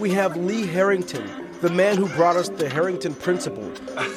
[0.00, 1.28] we have Lee Harrington,
[1.60, 3.68] the man who brought us the Harrington Principle.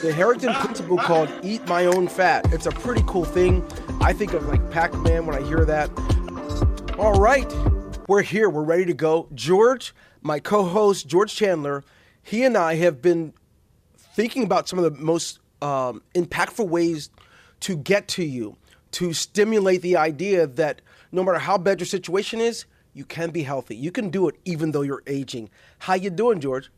[0.02, 2.54] The Harrington Principle called Eat My Own Fat.
[2.54, 3.62] It's a pretty cool thing.
[4.00, 5.90] I think of like Pac Man when I hear that.
[6.98, 7.52] All right,
[8.08, 8.50] we're here.
[8.50, 9.28] We're ready to go.
[9.36, 11.84] George, my co host, George Chandler,
[12.22, 13.34] he and I have been
[13.97, 17.09] thinking about some of the most um, impactful ways
[17.59, 18.55] to get to you,
[18.91, 20.81] to stimulate the idea that
[21.12, 23.75] no matter how bad your situation is, you can be healthy.
[23.75, 25.49] You can do it even though you're aging.
[25.80, 26.71] How you doing, George?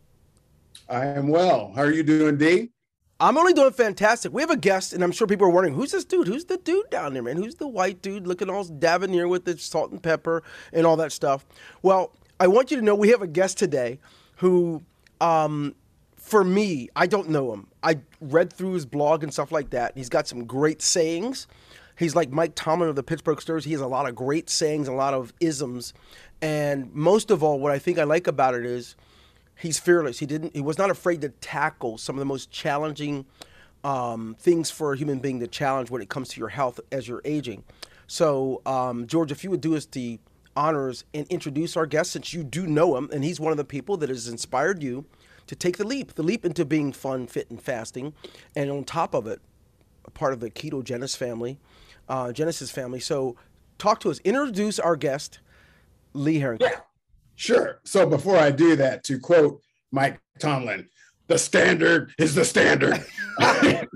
[0.89, 1.73] I am well.
[1.75, 2.69] How are you doing, D?
[3.19, 4.33] I'm only doing fantastic.
[4.33, 6.28] We have a guest, and I'm sure people are wondering, who's this dude?
[6.28, 7.37] Who's the dude down there, man?
[7.37, 11.14] Who's the white dude looking all debonair with the salt and pepper and all that
[11.14, 11.46] stuff?
[11.82, 14.00] Well, I want you to know we have a guest today
[14.37, 14.84] who,
[15.21, 15.75] um,
[16.18, 17.68] for me, I don't know him.
[17.82, 19.93] I read through his blog and stuff like that.
[19.95, 21.47] He's got some great sayings.
[21.98, 23.64] He's like Mike Tomlin of the Pittsburgh Steelers.
[23.64, 25.94] He has a lot of great sayings, a lot of isms,
[26.42, 28.96] and most of all, what I think I like about it is
[29.58, 30.20] he's fearless.
[30.20, 30.56] He didn't.
[30.56, 33.26] He was not afraid to tackle some of the most challenging
[33.84, 37.08] um, things for a human being to challenge when it comes to your health as
[37.08, 37.64] you're aging.
[38.08, 40.20] So, um, George, if you would do us the
[40.56, 43.66] honors and introduce our guest, since you do know him, and he's one of the
[43.66, 45.06] people that has inspired you
[45.48, 48.14] to take the leap, the leap into being fun, fit, and fasting,
[48.56, 49.40] and on top of it,
[50.06, 51.59] a part of the ketogenesis family,
[52.09, 53.00] uh, Genesis family.
[53.00, 53.36] So,
[53.78, 54.20] talk to us.
[54.20, 55.39] Introduce our guest,
[56.14, 56.70] Lee Harrington.
[56.72, 56.80] Yeah,
[57.36, 57.80] sure.
[57.84, 60.88] So before I do that, to quote Mike Tomlin,
[61.28, 63.03] the standard is the standard.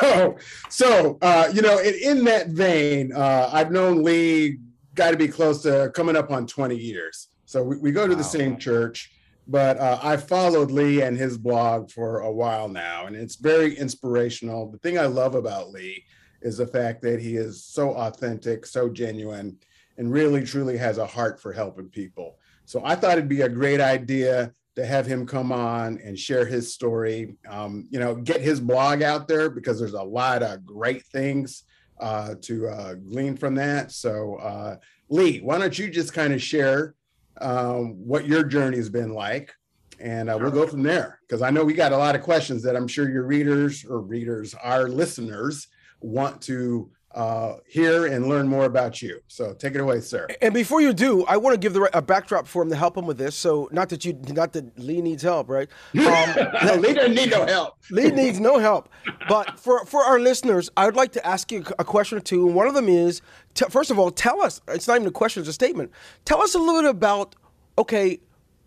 [0.00, 0.36] so,
[0.68, 4.58] so uh, you know, in, in that vein, uh, I've known Lee
[4.94, 7.28] got to be close to coming up on 20 years.
[7.46, 8.18] So we, we go to wow.
[8.18, 9.12] the same church,
[9.46, 13.76] but uh, I followed Lee and his blog for a while now, and it's very
[13.76, 14.70] inspirational.
[14.70, 16.04] The thing I love about Lee
[16.42, 19.58] is the fact that he is so authentic, so genuine,
[19.98, 22.38] and really truly has a heart for helping people.
[22.64, 26.46] So I thought it'd be a great idea to have him come on and share
[26.46, 27.36] his story.
[27.48, 31.64] Um, you know, get his blog out there because there's a lot of great things
[32.00, 33.92] uh, to uh, glean from that.
[33.92, 34.76] So, uh,
[35.08, 36.94] Lee, why don't you just kind of share
[37.40, 39.52] um, what your journey has been like?
[40.00, 42.62] And uh, we'll go from there because I know we got a lot of questions
[42.62, 45.68] that I'm sure your readers or readers, our listeners,
[46.02, 49.20] want to uh, hear and learn more about you.
[49.28, 50.26] So take it away, sir.
[50.40, 52.96] And before you do, I want to give the a backdrop for him to help
[52.96, 53.36] him with this.
[53.36, 55.68] So not that you, not that Lee needs help, right?
[55.94, 56.00] Um,
[56.80, 57.74] Lee doesn't need no help.
[57.90, 58.88] Lee needs no help.
[59.28, 62.46] But for for our listeners, I would like to ask you a question or two.
[62.46, 63.20] And one of them is,
[63.54, 64.60] t- first of all, tell us.
[64.68, 65.90] It's not even a question; it's a statement.
[66.24, 67.34] Tell us a little bit about,
[67.78, 68.20] okay,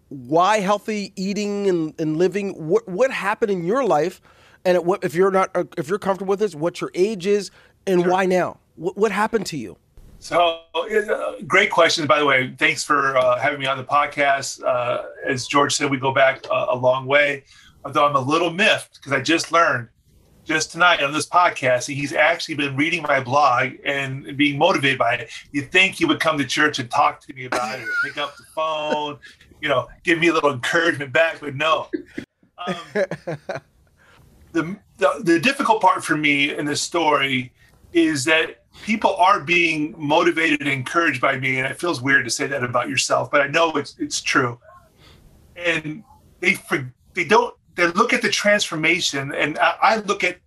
[0.10, 2.52] why healthy eating and, and living.
[2.68, 4.22] What what happened in your life?
[4.66, 7.52] And what, if you're not if you're comfortable with this, what your age is,
[7.88, 8.12] and sure.
[8.12, 8.58] why now?
[8.76, 9.78] What, what happened to you?
[10.20, 12.54] So, uh, great questions, by the way.
[12.58, 14.64] Thanks for uh, having me on the podcast.
[14.64, 17.44] Uh, as George said, we go back a, a long way.
[17.84, 19.90] Although I'm a little miffed because I just learned
[20.44, 25.16] just tonight on this podcast, he's actually been reading my blog and being motivated by
[25.16, 25.30] it.
[25.52, 28.36] You think he would come to church and talk to me about it, pick up
[28.38, 29.20] the phone,
[29.62, 31.90] you know, give me a little encouragement back, but no.
[32.66, 32.76] Um,
[34.56, 37.52] the, the, the difficult part for me in this story
[37.92, 42.32] is that people are being motivated and encouraged by me, and it feels weird to
[42.32, 44.60] say that about yourself, but I know it's it's true.
[45.56, 46.04] And
[46.40, 46.58] they
[47.14, 50.38] they don't they look at the transformation, and I, I look at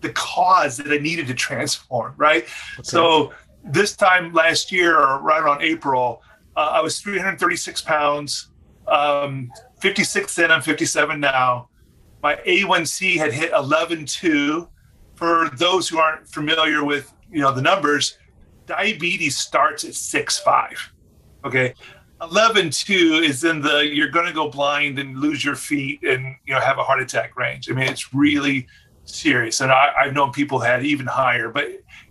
[0.00, 2.14] the cause that I needed to transform.
[2.16, 2.44] Right.
[2.44, 2.82] Okay.
[2.82, 3.32] So
[3.64, 6.22] this time last year, or right around April,
[6.56, 8.48] uh, I was 336 pounds.
[8.86, 9.50] Um,
[9.80, 11.68] 56 then, I'm 57 now
[12.26, 14.68] my A1C had hit 11.2.
[15.14, 18.18] For those who aren't familiar with you know the numbers,
[18.66, 20.76] diabetes starts at 6.5.
[21.44, 21.72] Okay.
[22.20, 26.52] 11.2 is in the you're going to go blind and lose your feet and you
[26.52, 27.70] know have a heart attack range.
[27.70, 28.66] I mean, it's really
[29.04, 29.60] serious.
[29.60, 31.66] And I, have known people had even higher, but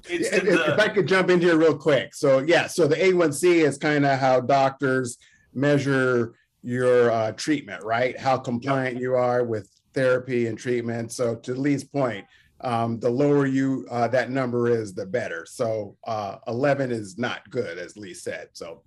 [0.09, 2.15] if, the, if I could jump in here real quick.
[2.15, 5.17] So yeah, so the A1C is kind of how doctors
[5.53, 8.17] measure your uh, treatment, right?
[8.17, 11.11] How compliant you are with therapy and treatment.
[11.11, 12.25] So to Lee's point,
[12.61, 15.45] um, the lower you uh, that number is, the better.
[15.47, 18.49] So uh, 11 is not good, as Lee said.
[18.53, 18.81] So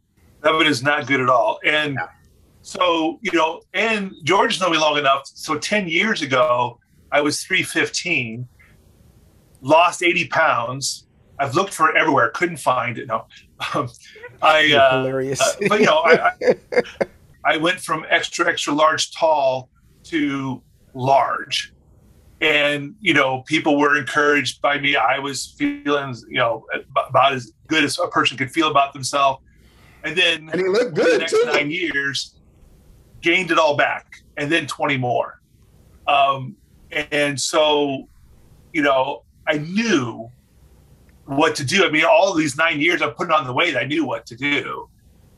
[0.44, 1.58] 11 is not good at all.
[1.64, 2.08] And yeah.
[2.62, 5.22] so, you know, and George known me long enough.
[5.24, 6.78] So 10 years ago,
[7.10, 8.46] I was 315,
[9.60, 11.06] lost 80 pounds.
[11.38, 13.06] I've looked for it everywhere, couldn't find it.
[13.06, 13.26] No,
[13.74, 13.88] um,
[14.42, 15.40] I uh, hilarious.
[15.40, 16.82] uh, but you know, I, I,
[17.44, 19.70] I went from extra extra large tall
[20.04, 20.62] to
[20.94, 21.72] large
[22.40, 26.64] and you know people were encouraged by me i was feeling you know
[27.08, 29.42] about as good as a person could feel about themselves
[30.04, 31.44] and then and he looked good the next too.
[31.46, 32.38] nine years
[33.20, 35.40] gained it all back, and then 20 more.
[36.06, 36.56] Um,
[36.92, 38.08] and so,
[38.72, 40.30] you know, I knew
[41.26, 41.84] what to do.
[41.84, 44.36] I mean, all these nine years of putting on the weight, I knew what to
[44.36, 44.88] do.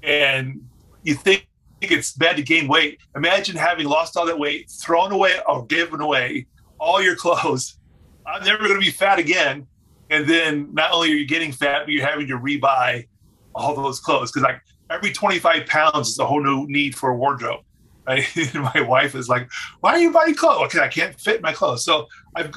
[0.02, 0.64] And
[1.02, 1.46] you think
[1.80, 2.98] it's bad to gain weight.
[3.16, 6.46] Imagine having lost all that weight, thrown away or given away
[6.78, 7.78] all your clothes.
[8.26, 9.66] I'm never going to be fat again.
[10.10, 13.06] And then not only are you getting fat, but you're having to rebuy
[13.54, 14.60] all those clothes because like
[14.90, 17.60] every 25 pounds is a whole new need for a wardrobe.
[18.06, 18.26] Right?
[18.54, 19.48] my wife is like,
[19.80, 20.68] "Why are you buying clothes?
[20.68, 22.50] Because I can't fit my clothes." So I've,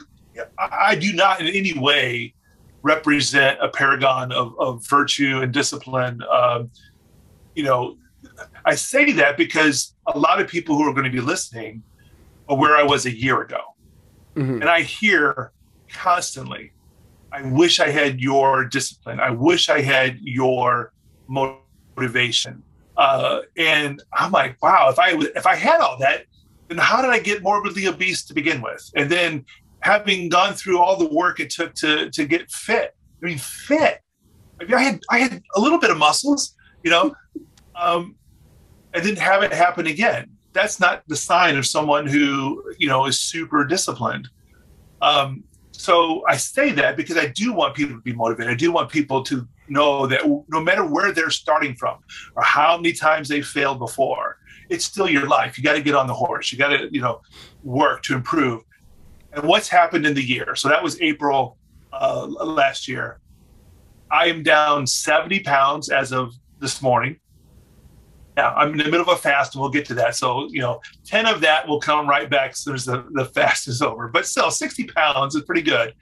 [0.58, 2.34] I do not in any way
[2.82, 6.22] represent a paragon of, of virtue and discipline.
[6.32, 6.72] Um,
[7.56, 7.98] you know,
[8.66, 11.84] I say that because a lot of people who are going to be listening
[12.50, 13.62] are where I was a year ago.
[14.36, 14.62] Mm-hmm.
[14.62, 15.52] And I hear
[15.90, 16.72] constantly,
[17.32, 19.20] I wish I had your discipline.
[19.20, 20.94] I wish I had your
[21.28, 22.64] motivation.
[22.98, 26.26] Uh, and I'm like, wow, if I if I had all that,
[26.68, 28.90] then how did I get morbidly obese to begin with?
[28.96, 29.46] And then
[29.80, 32.96] having gone through all the work it took to to get fit.
[33.22, 34.00] I mean, fit.
[34.60, 37.16] I, mean, I had I had a little bit of muscles, you know,
[37.76, 38.16] um,
[38.94, 40.30] I didn't have it happen again.
[40.54, 44.30] That's not the sign of someone who you know is super disciplined.
[45.02, 48.54] Um, so I say that because I do want people to be motivated.
[48.54, 52.00] I do want people to know that no matter where they're starting from
[52.36, 54.38] or how many times they failed before,
[54.70, 55.58] it's still your life.
[55.58, 56.52] You got to get on the horse.
[56.52, 57.22] You got to you know
[57.64, 58.64] work to improve.
[59.34, 60.56] And what's happened in the year?
[60.56, 61.58] So that was April
[61.92, 63.20] uh, last year.
[64.12, 67.20] I am down 70 pounds as of this morning.
[68.36, 70.16] Now I'm in the middle of a fast, and we'll get to that.
[70.16, 73.26] So you know, ten of that will come right back as soon as the, the
[73.26, 74.08] fast is over.
[74.08, 75.94] But still, sixty pounds is pretty good.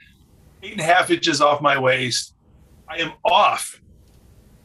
[0.63, 2.35] Eight and a half inches off my waist.
[2.87, 3.81] I am off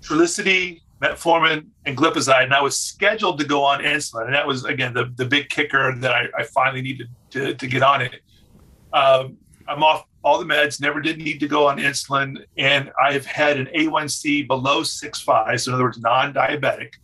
[0.03, 4.65] Trulicity, metformin, and glipizide, and I was scheduled to go on insulin, and that was
[4.65, 8.21] again the the big kicker that I, I finally needed to to get on it.
[8.93, 9.37] Um,
[9.67, 13.59] I'm off all the meds, never did need to go on insulin, and I've had
[13.59, 16.95] an A1C below 6.5, so in other words, non-diabetic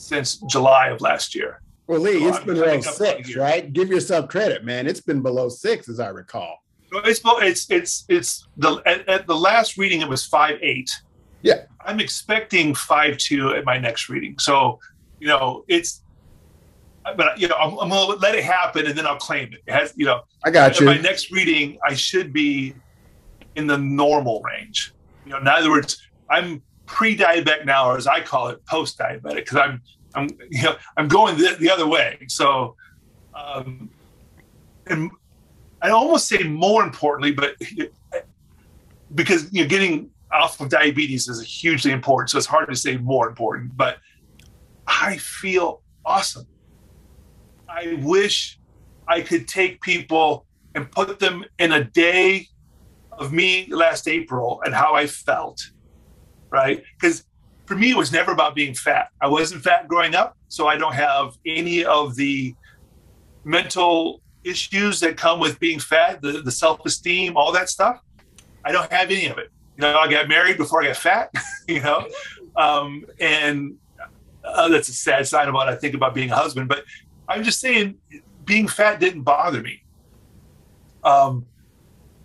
[0.00, 1.60] since July of last year.
[1.86, 3.72] Well, Lee, so it's I'm been below six, right?
[3.72, 4.86] Give yourself credit, man.
[4.86, 6.62] It's been below six, as I recall.
[6.92, 10.90] It's it's it's it's the at, at the last reading it was five eight.
[11.42, 14.38] Yeah, I'm expecting five two at my next reading.
[14.38, 14.78] So,
[15.18, 16.02] you know, it's
[17.16, 19.62] but you know, I'm, I'm, gonna let it happen and then I'll claim it.
[19.66, 20.86] It has, you know, I got you.
[20.86, 22.74] My next reading, I should be
[23.56, 24.92] in the normal range.
[25.24, 29.56] You know, in other words, I'm pre-diabetic now, or as I call it, post-diabetic, because
[29.56, 29.82] I'm
[30.14, 32.18] I'm you know I'm going the, the other way.
[32.28, 32.76] So,
[33.34, 33.90] um,
[34.86, 35.10] and
[35.80, 37.54] I almost say more importantly, but
[39.14, 42.96] because you know getting off of diabetes is hugely important, so it's hard to say
[42.96, 43.76] more important.
[43.76, 43.98] But
[44.86, 46.46] I feel awesome.
[47.68, 48.58] I wish
[49.06, 50.44] I could take people
[50.74, 52.48] and put them in a day
[53.12, 55.70] of me last April and how I felt
[56.50, 56.82] right?
[56.98, 57.24] Because
[57.66, 59.10] for me, it was never about being fat.
[59.20, 62.54] I wasn't fat growing up, so I don't have any of the
[63.44, 68.00] mental issues that come with being fat, the, the self esteem, all that stuff.
[68.64, 69.50] I don't have any of it.
[69.76, 71.32] You know, I got married before I got fat,
[71.68, 72.06] you know,
[72.56, 73.76] um, and
[74.44, 76.68] uh, that's a sad sign what I think about being a husband.
[76.68, 76.84] But
[77.28, 77.96] I'm just saying,
[78.44, 79.82] being fat didn't bother me.
[81.04, 81.46] Um,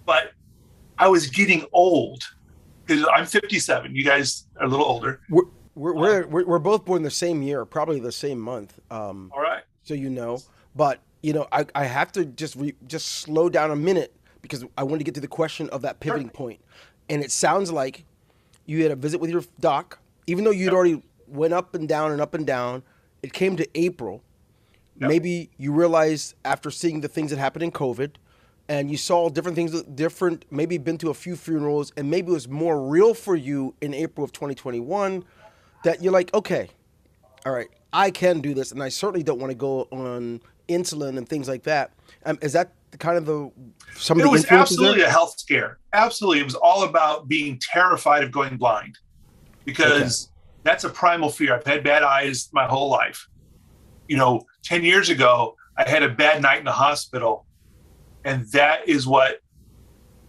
[0.05, 0.32] but
[0.98, 2.24] I was getting old
[2.86, 3.96] because I'm 57.
[3.96, 5.22] You guys are a little older.
[5.30, 5.44] We're
[5.75, 8.80] we're, we're, we're, we're both born the same year, probably the same month.
[8.89, 9.63] Um, All right.
[9.84, 10.42] So you know,
[10.75, 14.63] but you know, I, I have to just re, just slow down a minute because
[14.77, 16.34] I want to get to the question of that pivoting sure.
[16.34, 16.62] point.
[17.10, 18.06] And it sounds like
[18.65, 20.74] you had a visit with your doc, even though you'd yep.
[20.74, 22.84] already went up and down and up and down.
[23.22, 24.22] It came to April.
[25.00, 25.10] Yep.
[25.10, 28.15] Maybe you realized after seeing the things that happened in COVID
[28.67, 32.34] and you saw different things, different, maybe been to a few funerals, and maybe it
[32.34, 35.24] was more real for you in April of 2021
[35.84, 36.69] that you're like, okay,
[37.45, 41.17] all right, I can do this, and I certainly don't want to go on insulin
[41.17, 41.91] and things like that.
[42.25, 43.51] Um, is that kind of the
[43.95, 45.07] some it of the was absolutely there?
[45.07, 45.77] a health scare.
[45.93, 48.98] Absolutely, it was all about being terrified of going blind
[49.63, 50.31] because okay.
[50.63, 51.53] that's a primal fear.
[51.53, 53.27] I've had bad eyes my whole life.
[54.07, 57.45] You know, ten years ago, I had a bad night in the hospital
[58.25, 59.39] and that is what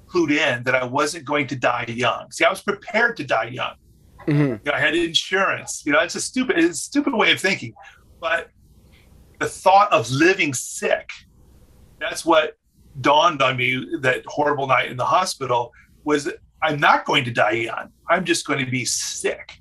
[0.07, 2.31] clued in that I wasn't going to die young.
[2.31, 3.75] See, I was prepared to die young.
[4.29, 4.41] Mm-hmm.
[4.41, 5.83] You know, I had insurance.
[5.85, 7.75] You know, it's a stupid, it's a stupid way of thinking.
[8.21, 8.51] But
[9.41, 11.11] the thought of living sick,
[11.99, 12.57] that's what
[13.01, 15.73] dawned on me that horrible night in the hospital
[16.05, 16.31] was
[16.63, 17.91] I'm not going to die young.
[18.09, 19.61] I'm just going to be sick.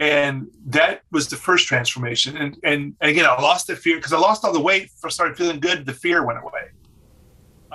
[0.00, 2.36] and that was the first transformation.
[2.36, 4.90] And and, and again, I lost the fear because I lost all the weight.
[5.04, 5.86] I started feeling good.
[5.86, 6.70] The fear went away.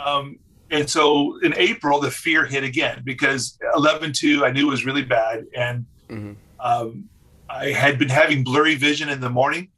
[0.06, 0.40] Um,
[0.72, 5.46] and so in April, the fear hit again because 11.2 I knew was really bad,
[5.56, 6.34] and mm-hmm.
[6.60, 7.10] um,
[7.50, 9.70] I had been having blurry vision in the morning,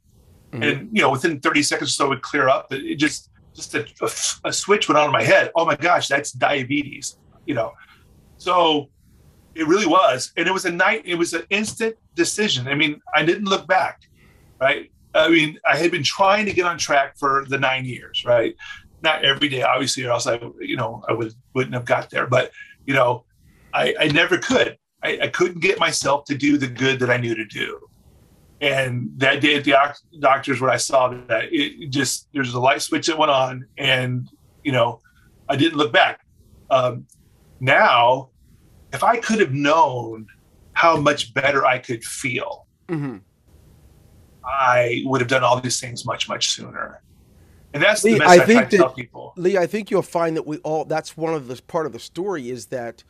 [0.52, 0.62] mm-hmm.
[0.62, 2.72] and you know within 30 seconds or so it would clear up.
[2.72, 5.50] It just just a, a, a switch went on in my head.
[5.54, 7.16] Oh my gosh, that's diabetes.
[7.46, 7.72] You know,
[8.36, 8.90] so
[9.54, 11.02] it really was, and it was a night.
[11.06, 12.68] It was an instant decision.
[12.68, 14.02] I mean, I didn't look back,
[14.60, 14.90] right?
[15.14, 18.54] I mean, I had been trying to get on track for the nine years, right?
[19.02, 22.26] Not every day, obviously, or else I, you know, I would wouldn't have got there.
[22.26, 22.52] But
[22.86, 23.24] you know,
[23.72, 24.78] I, I never could.
[25.02, 27.80] I, I couldn't get myself to do the good that I knew to do.
[28.60, 29.74] And that day at the
[30.20, 34.28] doctor's, when I saw that, it just there's a light switch that went on, and
[34.62, 35.00] you know,
[35.48, 36.20] I didn't look back.
[36.70, 37.06] Um,
[37.60, 38.30] now
[38.92, 40.26] if I could have known
[40.74, 43.18] how much better I could feel, mm-hmm.
[44.44, 47.02] I would have done all these things much, much sooner.
[47.74, 49.32] And that's Lee, the message I, I think that, tell people.
[49.36, 51.98] Lee, I think you'll find that we all that's one of the part of the
[51.98, 53.04] story is that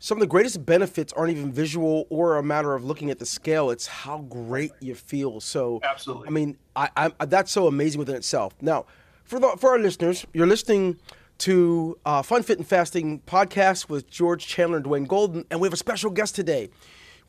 [0.00, 3.26] some of the greatest benefits aren't even visual or a matter of looking at the
[3.26, 3.70] scale.
[3.70, 5.40] It's how great you feel.
[5.40, 6.28] So, absolutely.
[6.28, 8.54] I mean, I, I that's so amazing within itself.
[8.60, 8.86] Now,
[9.24, 10.98] for the for our listeners, you're listening
[11.38, 15.66] to uh, Fun Fit and Fasting podcast with George Chandler and Dwayne Golden, and we
[15.66, 16.70] have a special guest today.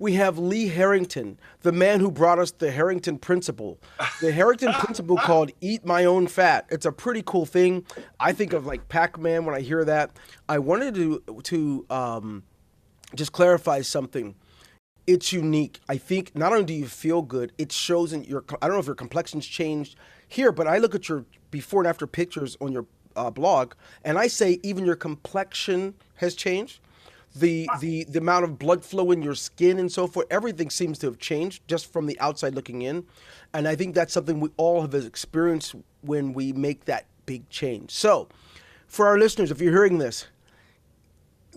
[0.02, 3.80] We have Lee Harrington, the man who brought us the Harrington Principle.
[4.22, 6.66] The Harrington Principle called Eat My Own Fat.
[6.70, 7.86] It's a pretty cool thing.
[8.18, 10.12] I think of like Pac Man when I hear that.
[10.48, 12.44] I wanted to, to um,
[13.14, 14.36] just clarify something.
[15.06, 15.82] It's unique.
[15.90, 18.80] I think not only do you feel good, it shows in your, I don't know
[18.80, 19.98] if your complexion's changed
[20.30, 22.86] here, but I look at your before and after pictures on your
[23.18, 23.74] uh, blog,
[24.06, 26.80] and I say even your complexion has changed.
[27.36, 30.98] The, the the amount of blood flow in your skin and so forth, everything seems
[31.00, 33.06] to have changed just from the outside looking in,
[33.54, 37.92] and I think that's something we all have experienced when we make that big change.
[37.92, 38.30] So,
[38.88, 40.28] for our listeners, if you're hearing this,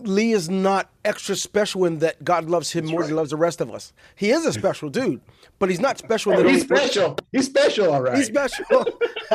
[0.07, 3.07] Lee is not extra special in that God loves him That's more right.
[3.07, 3.93] than he loves the rest of us.
[4.15, 5.21] He is a special dude,
[5.59, 6.41] but he's not special.
[6.43, 7.17] He's special.
[7.31, 8.17] He's special, all right.
[8.17, 8.85] He's special.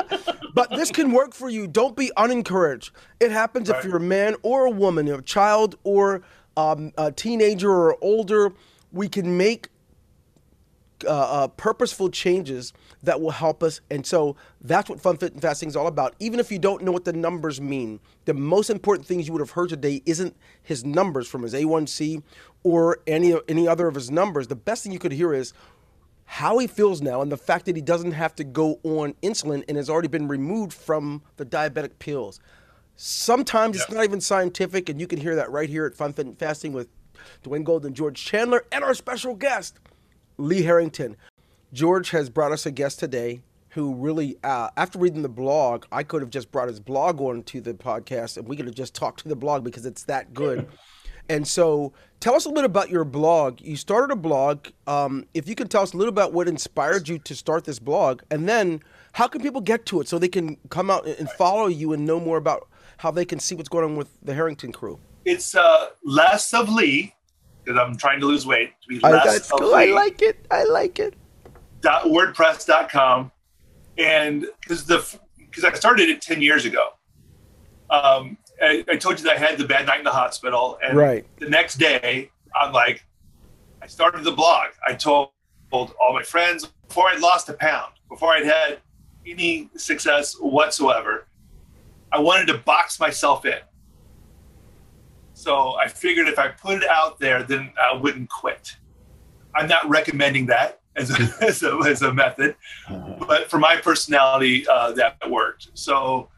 [0.54, 1.66] but this can work for you.
[1.66, 2.90] Don't be unencouraged.
[3.20, 3.78] It happens right.
[3.78, 6.22] if you're a man or a woman, a child or
[6.56, 8.52] um, a teenager or older.
[8.92, 9.68] We can make
[11.04, 13.80] uh, uh, purposeful changes that will help us.
[13.90, 16.14] And so that's what Fun Fit and Fasting is all about.
[16.18, 19.40] Even if you don't know what the numbers mean, the most important things you would
[19.40, 22.22] have heard today isn't his numbers from his A1C
[22.62, 24.48] or any any other of his numbers.
[24.48, 25.52] The best thing you could hear is
[26.24, 29.64] how he feels now and the fact that he doesn't have to go on insulin
[29.66, 32.38] and has already been removed from the diabetic pills.
[32.96, 33.86] Sometimes yep.
[33.86, 36.38] it's not even scientific, and you can hear that right here at Fun Fit and
[36.38, 36.88] Fasting with
[37.44, 39.78] Dwayne Gold and George Chandler and our special guest,
[40.38, 41.16] Lee Harrington.
[41.72, 46.02] George has brought us a guest today who really, uh, after reading the blog, I
[46.02, 48.94] could have just brought his blog on to the podcast and we could have just
[48.94, 50.66] talked to the blog because it's that good.
[51.28, 53.60] and so, tell us a little bit about your blog.
[53.60, 54.68] You started a blog.
[54.86, 57.78] Um, if you can tell us a little about what inspired you to start this
[57.78, 61.28] blog, and then how can people get to it so they can come out and
[61.32, 62.68] follow you and know more about
[62.98, 64.98] how they can see what's going on with the Harrington crew?
[65.24, 67.14] It's uh, less of Lee
[67.68, 68.72] because I'm trying to lose weight.
[68.82, 69.74] To be less cool.
[69.74, 70.46] I like it.
[70.50, 71.14] I like it.
[71.82, 73.30] Dot WordPress.com,
[73.98, 75.04] and because the
[75.36, 76.88] because I started it ten years ago.
[77.90, 80.96] Um, I, I, told you that I had the bad night in the hospital, and
[80.96, 81.24] right.
[81.38, 83.06] the next day I'm like,
[83.80, 84.66] I started the blog.
[84.86, 85.30] I told,
[85.70, 88.80] told all my friends before I'd lost a pound, before I'd had
[89.26, 91.28] any success whatsoever.
[92.12, 93.58] I wanted to box myself in.
[95.38, 98.74] So I figured if I put it out there, then I wouldn't quit.
[99.54, 102.56] I'm not recommending that as a, as a, as a method,
[102.88, 103.24] uh-huh.
[103.24, 105.68] but for my personality, uh, that worked.
[105.74, 106.28] So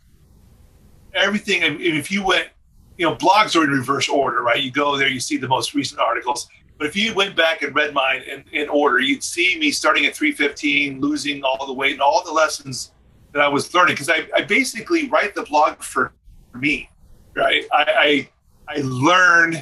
[1.15, 2.51] everything, if you went,
[2.99, 4.63] you know, blogs are in reverse order, right?
[4.63, 6.51] You go there, you see the most recent articles.
[6.77, 10.05] But if you went back and read mine in, in order, you'd see me starting
[10.05, 12.93] at 315, losing all the weight and all the lessons
[13.33, 13.95] that I was learning.
[13.95, 16.13] Because I, I basically write the blog for
[16.55, 16.91] me,
[17.35, 17.65] right?
[17.73, 18.29] I, I
[18.71, 19.55] I learn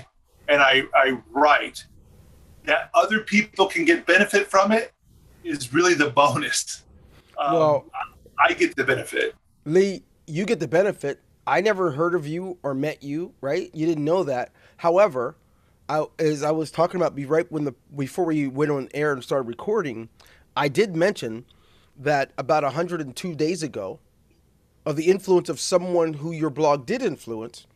[0.49, 1.85] and I, I write
[2.65, 4.93] that other people can get benefit from it
[5.45, 6.85] is really the bonus.
[7.39, 7.87] Um, well,
[8.39, 9.35] I get the benefit.
[9.65, 11.23] Lee, you get the benefit.
[11.47, 13.71] I never heard of you or met you, right?
[13.73, 14.53] You didn't know that.
[14.77, 15.37] However,
[15.89, 19.13] I, as I was talking about, be right when the before we went on air
[19.15, 20.11] and started recording,
[20.55, 21.47] I did mention
[21.97, 24.01] that about 102 days ago,
[24.85, 27.67] of the influence of someone who your blog did influence,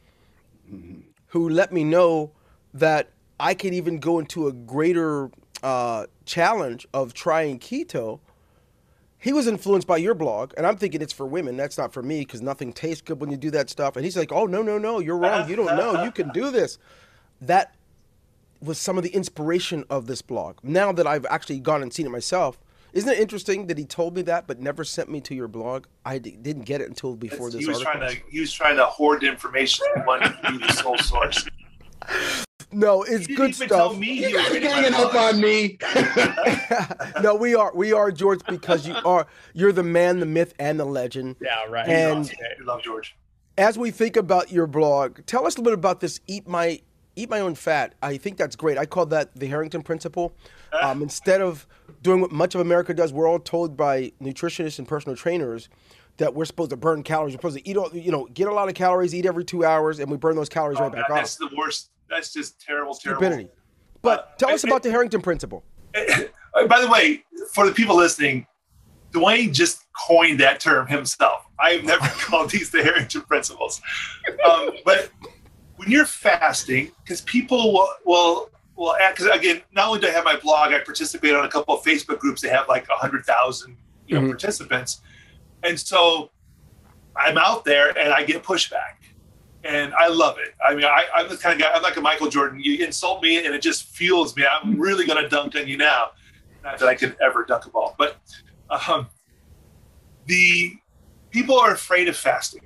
[0.71, 2.31] mm-hmm who let me know
[2.75, 3.11] that
[3.41, 5.31] I could even go into a greater
[5.63, 8.21] uh, challenge of trying keto,
[9.19, 11.57] he was influenced by your blog, and I'm thinking it's for women.
[11.57, 13.97] That's not for me because nothing tastes good when you do that stuff.
[13.97, 15.49] And he's like, "Oh no, no, no, you're wrong.
[15.49, 16.05] You don't know.
[16.05, 16.79] You can do this."
[17.41, 17.75] That
[18.61, 20.59] was some of the inspiration of this blog.
[20.63, 22.59] Now that I've actually gone and seen it myself,
[22.93, 25.87] isn't it interesting that he told me that but never sent me to your blog?
[26.05, 28.01] I d- didn't get it until before That's, this he was article.
[28.01, 31.47] trying to he was trying to hoard information and wanted to be the sole source.
[32.75, 33.91] No, it's He good didn't even stuff.
[33.93, 35.79] tell me he You was guys reading my ganging up on me.
[37.23, 40.81] no, we are we are George because you are you're the man, the myth, and
[40.81, 41.37] the legend.
[41.41, 41.87] Yeah, right.
[41.89, 43.15] And We love George.
[43.59, 46.81] as we think about your blog, tell us a little bit about this eat my
[47.15, 47.95] eat my own fat.
[48.03, 48.79] I think that's great.
[48.79, 50.33] I call that the Harrington principle.
[50.81, 51.67] Um, instead of
[52.03, 55.69] doing what much of America does, we're all told by nutritionists and personal trainers
[56.19, 57.33] that we're supposed to burn calories.
[57.35, 59.65] We're supposed to eat, all, you know, get a lot of calories, eat every two
[59.65, 61.21] hours, and we burn those calories Oh, right back God, off.
[61.21, 61.91] that's the worst.
[62.09, 63.21] That's just terrible, terrible.
[63.23, 63.49] Stupidity.
[64.03, 65.65] But Uh, tell us I- about the Harrington principle.
[66.55, 67.25] Uh, By the way,
[67.55, 68.47] for the people listening,
[69.13, 71.47] Dwayne just coined that term himself.
[71.59, 73.81] I've never called these the Harrington principles.
[74.51, 75.09] Um, but
[75.77, 80.25] when you're fasting, because people will will will because again, not only do I have
[80.25, 83.77] my blog, I participate on a couple of Facebook groups that have like hundred thousand
[84.07, 84.29] you know Mhm.
[84.31, 85.01] participants,
[85.63, 86.31] and so
[87.17, 88.97] I'm out there and I get pushback.
[89.65, 90.55] And I love it.
[90.65, 91.73] I mean, I, I'm the kind of guy.
[91.73, 92.59] I'm like a Michael Jordan.
[92.61, 94.45] You insult me, and it just fuels me.
[94.45, 96.11] I'm really going to dunk on you now.
[96.65, 98.17] Not that I could ever dunk a ball, but
[98.89, 99.07] um,
[100.27, 100.73] the
[101.31, 102.63] people are afraid of fasting,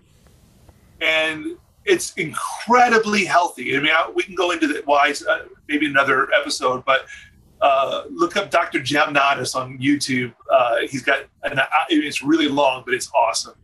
[1.03, 3.76] and it's incredibly healthy.
[3.76, 5.38] I mean, I, we can go into the why uh,
[5.69, 7.07] maybe another episode, but
[7.61, 8.81] uh, look up Dr.
[8.81, 10.35] Jamnadas on YouTube.
[10.50, 13.55] Uh, he's got an, uh, it's really long, but it's awesome.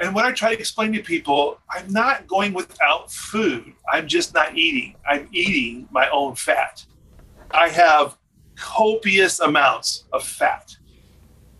[0.00, 3.72] And when I try to explain to people, I'm not going without food.
[3.90, 4.96] I'm just not eating.
[5.08, 6.84] I'm eating my own fat.
[7.52, 8.18] I have
[8.56, 10.76] copious amounts of fat,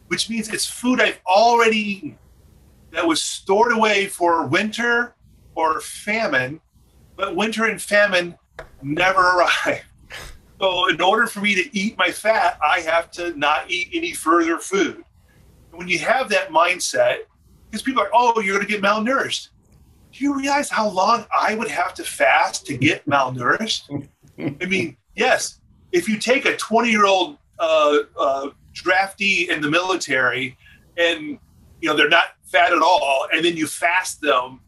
[0.09, 2.19] which means it's food I've already eaten
[2.95, 5.15] that was stored away for winter
[5.55, 6.61] or famine,
[7.17, 8.37] but winter and famine
[8.83, 9.85] never arrive.
[10.61, 14.13] So, in order for me to eat my fat, I have to not eat any
[14.13, 15.05] further food.
[15.73, 17.19] When you have that mindset,
[17.71, 19.49] because people are, oh, you're going to get malnourished.
[20.13, 24.09] Do you realize how long I would have to fast to get malnourished?
[24.39, 29.71] I mean, yes, if you take a 20 year old uh, uh, draftee in the
[29.71, 30.57] military
[30.97, 31.39] and
[31.81, 34.61] you know they're not fat at all, and then you fast them,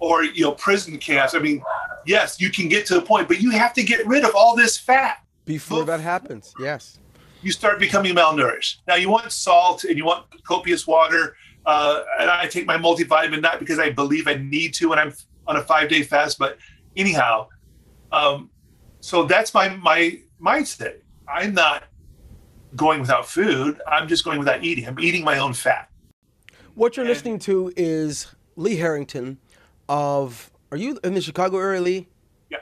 [0.00, 1.34] or you know prison camps.
[1.34, 1.62] I mean,
[2.04, 4.56] yes, you can get to the point, but you have to get rid of all
[4.56, 5.18] this fat.
[5.44, 6.98] Before that happens, yes.
[7.42, 8.78] You start becoming malnourished.
[8.86, 11.36] Now you want salt and you want copious water.
[11.64, 15.12] Uh, and I take my multivitamin not because I believe I need to when I'm
[15.46, 16.58] on a five day fast, but
[16.96, 17.48] anyhow.
[18.10, 18.50] Um,
[19.00, 20.98] so that's my my mindset.
[21.28, 21.84] I'm not
[22.74, 23.80] going without food.
[23.86, 24.86] I'm just going without eating.
[24.86, 25.88] I'm eating my own fat.
[26.74, 29.38] What you're And- listening to is Lee Harrington
[29.88, 30.50] of.
[30.70, 32.08] Are you in the Chicago area, Lee?
[32.50, 32.58] Yeah.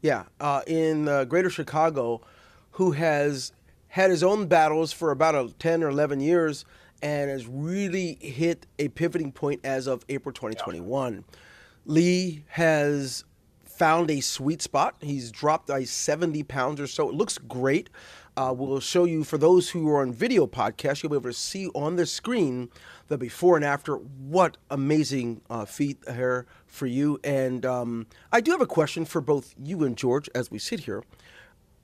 [0.00, 2.22] Yeah, uh, in uh, Greater Chicago,
[2.72, 3.52] who has
[3.88, 6.64] had his own battles for about a 10 or 11 years
[7.02, 11.22] and has really hit a pivoting point as of April 2021.
[11.84, 13.24] Lee has
[13.64, 14.94] found a sweet spot.
[15.00, 17.08] He's dropped like 70 pounds or so.
[17.10, 17.90] It looks great.
[18.36, 21.34] Uh, we'll show you, for those who are on video podcast, you'll be able to
[21.34, 22.70] see on the screen
[23.10, 23.96] the before and after.
[23.96, 27.20] What amazing uh, feat here for you.
[27.22, 30.80] And um, I do have a question for both you and George as we sit
[30.80, 31.04] here.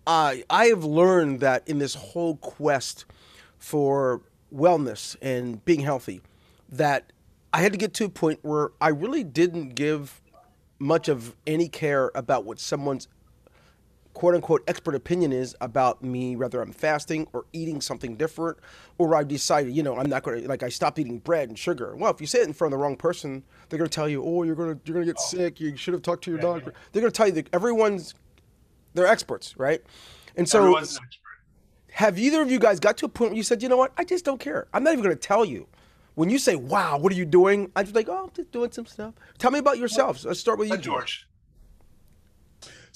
[0.06, 3.04] I I have learned that in this whole quest
[3.58, 4.22] for
[4.54, 6.22] wellness and being healthy,
[6.70, 7.12] that
[7.52, 10.22] I had to get to a point where I really didn't give
[10.78, 13.08] much of any care about what someone's
[14.16, 18.56] quote unquote expert opinion is about me, whether I'm fasting or eating something different,
[18.96, 21.58] or I've decided, you know, I'm not going to, like, I stopped eating bread and
[21.58, 21.94] sugar.
[21.94, 24.08] Well, if you say it in front of the wrong person, they're going to tell
[24.08, 25.60] you, oh, you're going to, you're going to get sick.
[25.60, 26.72] You should have talked to your doctor.
[26.92, 28.14] They're going to tell you that everyone's,
[28.94, 29.82] they're experts, right?
[30.34, 30.86] And so, an
[31.90, 33.92] have either of you guys got to a point where you said, you know what,
[33.98, 34.66] I just don't care.
[34.72, 35.68] I'm not even going to tell you.
[36.14, 37.70] When you say, wow, what are you doing?
[37.76, 39.12] I'm just like, oh, I'm just doing some stuff.
[39.36, 40.24] Tell me about yourselves.
[40.24, 41.28] Let's start with you, Uh, George.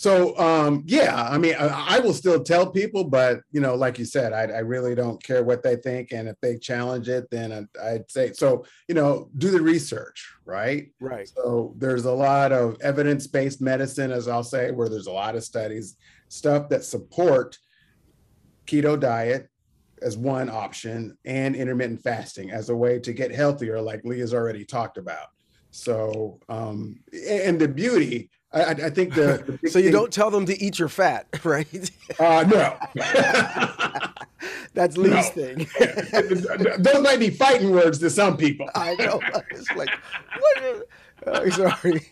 [0.01, 3.99] So um, yeah, I mean, I, I will still tell people, but you know, like
[3.99, 7.31] you said, I, I really don't care what they think, and if they challenge it,
[7.31, 8.65] then I, I'd say so.
[8.89, 10.91] You know, do the research, right?
[11.03, 11.29] Right.
[11.29, 15.45] So there's a lot of evidence-based medicine, as I'll say, where there's a lot of
[15.45, 15.97] studies,
[16.31, 17.59] stuff that support
[18.67, 19.51] keto diet
[20.01, 24.33] as one option and intermittent fasting as a way to get healthier, like Lee has
[24.33, 25.27] already talked about.
[25.73, 30.31] So, um, and the beauty I, I think the, the so you thing, don't tell
[30.31, 31.91] them to eat your fat, right?
[32.19, 32.77] Uh, no.
[34.75, 35.23] That's Lee's no.
[35.23, 35.69] thing.
[36.83, 38.69] Those might be fighting words to some people.
[38.75, 39.21] I know.
[39.51, 39.91] It's like,
[40.39, 40.89] what?
[41.27, 42.09] Oh, sorry.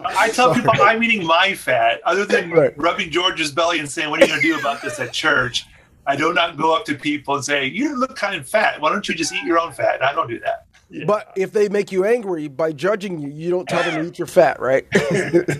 [0.00, 0.54] I tell sorry.
[0.56, 2.00] people I'm eating my fat.
[2.04, 2.76] Other than right.
[2.76, 5.66] rubbing George's belly and saying, "What are you going to do about this at church?"
[6.04, 8.80] I do not go up to people and say, "You look kind of fat.
[8.80, 10.66] Why don't you just eat your own fat?" And I don't do that.
[10.92, 11.04] Yeah.
[11.06, 14.18] But if they make you angry by judging you, you don't tell them to eat
[14.18, 14.86] your fat, right?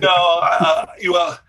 [0.00, 1.40] no, uh, well,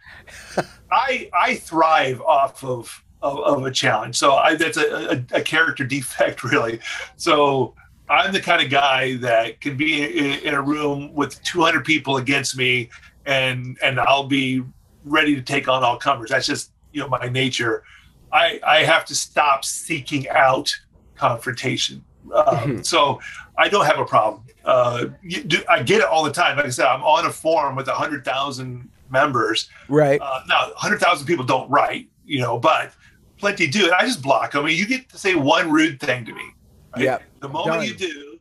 [0.90, 5.42] I I thrive off of of, of a challenge, so I, that's a, a, a,
[5.42, 6.80] character defect, really.
[7.18, 7.74] So
[8.10, 12.18] I'm the kind of guy that can be in, in a room with 200 people
[12.18, 12.90] against me,
[13.26, 14.64] and and I'll be
[15.04, 16.30] ready to take on all comers.
[16.30, 17.84] That's just you know my nature.
[18.32, 20.74] I I have to stop seeking out
[21.16, 22.04] confrontation.
[22.34, 22.82] Uh, mm-hmm.
[22.82, 23.20] So
[23.58, 24.44] I don't have a problem.
[24.66, 25.06] Uh,
[25.48, 26.58] do, I get it all the time.
[26.58, 29.70] Like I said, I'm on a forum with 100,000 members.
[29.90, 30.20] Right.
[30.22, 32.94] Uh, now, 100,000 people don't write, you know, but
[33.38, 33.86] plenty do.
[33.86, 34.56] And I just block.
[34.56, 36.54] I mean, you get to say one rude thing to me.
[36.96, 37.06] Right?
[37.06, 37.20] Yeah.
[37.40, 37.86] The moment Done.
[37.86, 38.40] you do,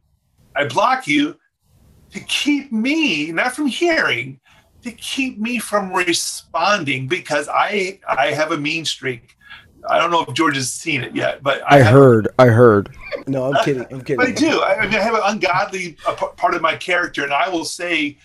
[0.56, 1.36] I block you
[2.12, 4.40] to keep me, not from hearing,
[4.82, 9.36] to keep me from responding because I I have a mean streak.
[9.88, 12.28] I don't know if George has seen it yet, but I, I heard.
[12.38, 12.94] I heard.
[13.26, 13.86] No, I'm kidding.
[13.90, 14.20] I'm kidding.
[14.20, 14.62] I do.
[14.62, 15.96] I, mean, I have an ungodly
[16.36, 18.18] part of my character, and I will say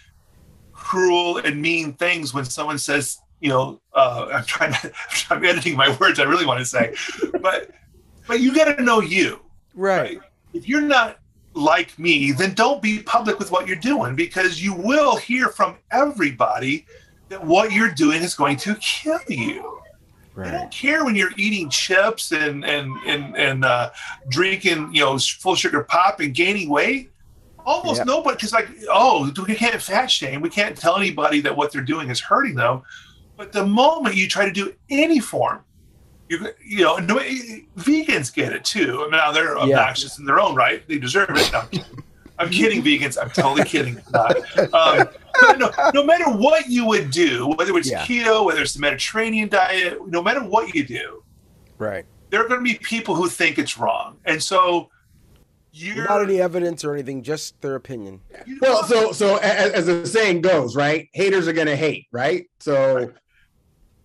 [0.72, 4.92] cruel and mean things when someone says, you know, uh, I'm trying to.
[5.30, 6.20] I'm editing my words.
[6.20, 6.96] I really want to say,
[7.42, 7.72] but
[8.28, 9.40] but you got to know you,
[9.74, 10.20] right?
[10.20, 10.30] right?
[10.54, 11.20] If you're not
[11.54, 15.78] like me, then don't be public with what you're doing because you will hear from
[15.92, 16.86] everybody
[17.30, 19.77] that what you're doing is going to kill you.
[20.38, 20.50] Right.
[20.50, 23.90] I don't care when you're eating chips and and and and uh,
[24.30, 27.10] drinking, you know, full sugar pop and gaining weight.
[27.66, 28.08] Almost yep.
[28.08, 30.42] nobody, because like, oh, we can't fat shame.
[30.42, 32.84] We can't tell anybody that what they're doing is hurting them.
[33.36, 35.64] But the moment you try to do any form,
[36.30, 37.16] you you know, no,
[37.76, 39.00] vegans get it too.
[39.00, 40.22] I mean, now they're obnoxious yeah.
[40.22, 41.52] in their own right; they deserve it.
[42.38, 43.18] I'm kidding, vegans.
[43.20, 44.00] I'm totally kidding.
[44.72, 45.08] Um,
[45.58, 48.06] no, no, matter what you would do, whether it's yeah.
[48.06, 51.24] keto, whether it's the Mediterranean diet, no matter what you do,
[51.78, 54.90] right, there are going to be people who think it's wrong, and so
[55.72, 58.22] you're not any evidence or anything, just their opinion.
[58.62, 61.10] Well, so so as, as the saying goes, right?
[61.14, 62.48] Haters are going to hate, right?
[62.60, 62.96] So.
[62.96, 63.10] Right.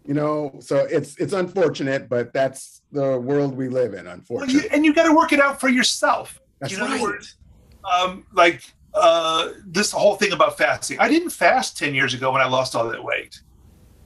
[0.04, 4.08] You know, so it's it's unfortunate, but that's the world we live in.
[4.08, 6.40] Unfortunately, well, you, and you got to work it out for yourself.
[6.58, 7.24] That's you know, right
[7.84, 8.62] um, like
[8.94, 10.98] uh, this whole thing about fasting.
[10.98, 13.40] I didn't fast 10 years ago when I lost all that weight.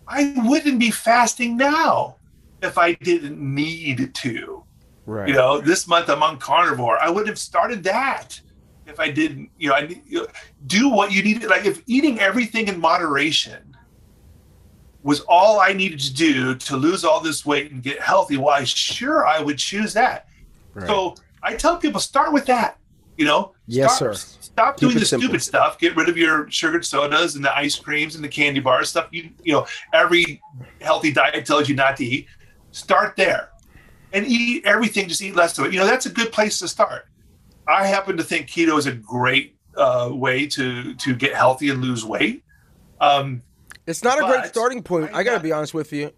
[0.07, 2.16] I wouldn't be fasting now
[2.62, 4.64] if I didn't need to.
[5.05, 5.29] Right.
[5.29, 6.99] You know, this month I'm on carnivore.
[6.99, 8.40] I would have started that
[8.87, 10.27] if I didn't, you know, I you know,
[10.66, 11.44] do what you need.
[11.44, 13.77] Like if eating everything in moderation
[15.03, 18.64] was all I needed to do to lose all this weight and get healthy, why
[18.64, 20.29] sure I would choose that.
[20.75, 20.87] Right.
[20.87, 22.79] So I tell people start with that.
[23.16, 24.36] You know, yes, stop, sir.
[24.57, 25.29] Stop Keep doing the simple.
[25.29, 25.79] stupid stuff.
[25.79, 29.07] Get rid of your sugared sodas and the ice creams and the candy bars stuff.
[29.11, 30.40] You you know, every
[30.81, 32.27] healthy diet tells you not to eat.
[32.71, 33.51] Start there,
[34.14, 35.09] and eat everything.
[35.09, 35.75] Just eat less of it.
[35.75, 37.05] You know, that's a good place to start.
[37.69, 41.83] I happen to think keto is a great uh, way to to get healthy and
[41.83, 42.42] lose weight.
[42.99, 43.42] Um,
[43.87, 45.11] it's not a great starting point.
[45.12, 46.12] I, I got to be honest with you.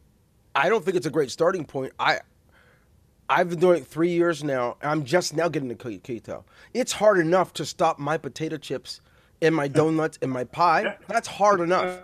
[0.55, 1.93] I don't think it's a great starting point.
[1.99, 2.21] I
[3.31, 4.77] I've been doing it three years now.
[4.83, 6.45] I'm just now getting to keto.
[6.73, 9.01] It's hard enough to stop my potato chips
[9.43, 10.97] and my donuts and my pie.
[11.09, 12.01] That's hard enough.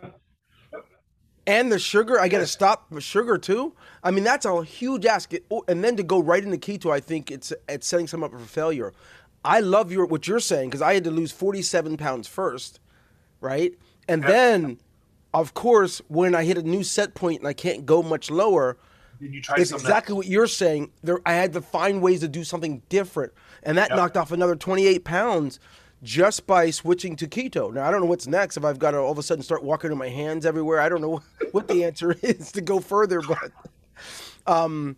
[1.46, 3.74] And the sugar, I got to stop the sugar too.
[4.02, 5.32] I mean, that's a huge ask.
[5.50, 8.32] Oh, and then to go right into keto, I think it's it's setting some up
[8.32, 8.92] for failure.
[9.44, 12.80] I love your what you're saying because I had to lose 47 pounds first,
[13.40, 13.74] right?
[14.08, 14.78] And then,
[15.34, 18.78] of course, when I hit a new set point and I can't go much lower
[19.20, 20.90] you try it's exactly what you're saying.
[21.02, 23.96] There, I had to find ways to do something different, and that yep.
[23.96, 25.60] knocked off another 28 pounds
[26.02, 27.72] just by switching to keto.
[27.72, 28.56] Now I don't know what's next.
[28.56, 30.88] If I've got to all of a sudden start walking with my hands everywhere, I
[30.88, 31.22] don't know
[31.52, 33.20] what the answer is to go further.
[33.20, 33.52] But
[34.46, 34.96] um,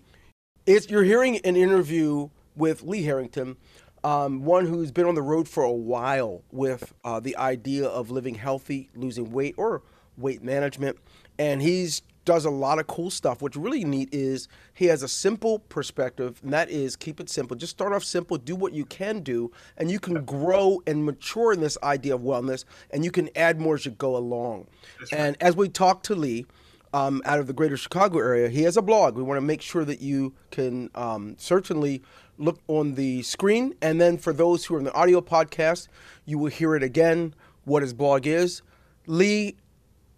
[0.66, 3.56] it's you're hearing an interview with Lee Harrington,
[4.02, 8.10] um, one who's been on the road for a while with uh, the idea of
[8.10, 9.82] living healthy, losing weight, or
[10.16, 10.98] weight management,
[11.38, 13.40] and he's does a lot of cool stuff.
[13.40, 17.56] What's really neat is he has a simple perspective, and that is keep it simple.
[17.56, 21.54] Just start off simple, do what you can do, and you can grow and mature
[21.54, 24.66] in this idea of wellness, and you can add more as you go along.
[25.12, 26.44] and as we talk to Lee,
[26.92, 29.16] um, out of the greater Chicago area, he has a blog.
[29.16, 32.02] We want to make sure that you can um, certainly
[32.38, 35.88] look on the screen, and then for those who are in the audio podcast,
[36.24, 37.34] you will hear it again
[37.64, 38.62] what his blog is.
[39.06, 39.56] Lee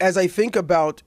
[0.00, 1.02] as I think about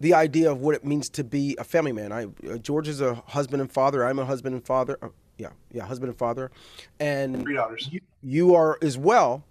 [0.00, 3.00] the idea of what it means to be a family man, I uh, George is
[3.00, 4.06] a husband and father.
[4.06, 4.98] I'm a husband and father.
[5.02, 5.08] Uh,
[5.38, 6.50] yeah, yeah, husband and father,
[6.98, 7.88] and Three daughters.
[7.90, 9.44] You, you are as well.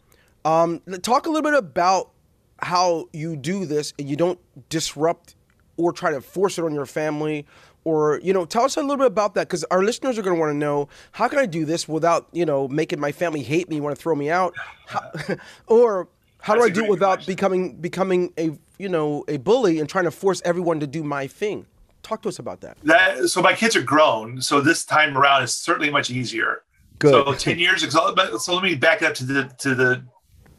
[0.44, 2.12] Um, talk a little bit about
[2.60, 5.36] how you do this and you don't disrupt
[5.78, 7.46] or try to force it on your family
[7.84, 10.36] or you know tell us a little bit about that because our listeners are going
[10.36, 13.44] to want to know how can i do this without you know making my family
[13.44, 14.56] hate me want to throw me out
[14.88, 15.12] how,
[15.68, 16.08] or
[16.40, 17.32] how That's do I do it without question.
[17.32, 21.28] becoming becoming a you know a bully and trying to force everyone to do my
[21.28, 21.66] thing
[22.08, 25.44] talk to us about that That so my kids are grown, so this time around
[25.44, 26.64] is certainly much easier.
[27.00, 27.12] Good.
[27.12, 30.04] So ten years ago, so let me back up to the to the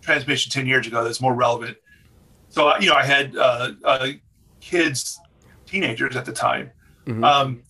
[0.03, 1.03] transmission ten years ago.
[1.03, 1.77] That's more relevant.
[2.51, 4.09] So you know, I had uh, uh,
[4.61, 5.19] kids,
[5.67, 6.71] teenagers at the time.
[7.25, 7.63] Um,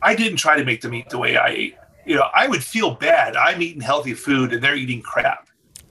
[0.00, 1.76] I didn't try to make them eat the way I ate.
[2.06, 3.36] You know, I would feel bad.
[3.36, 5.48] I'm eating healthy food and they're eating crap.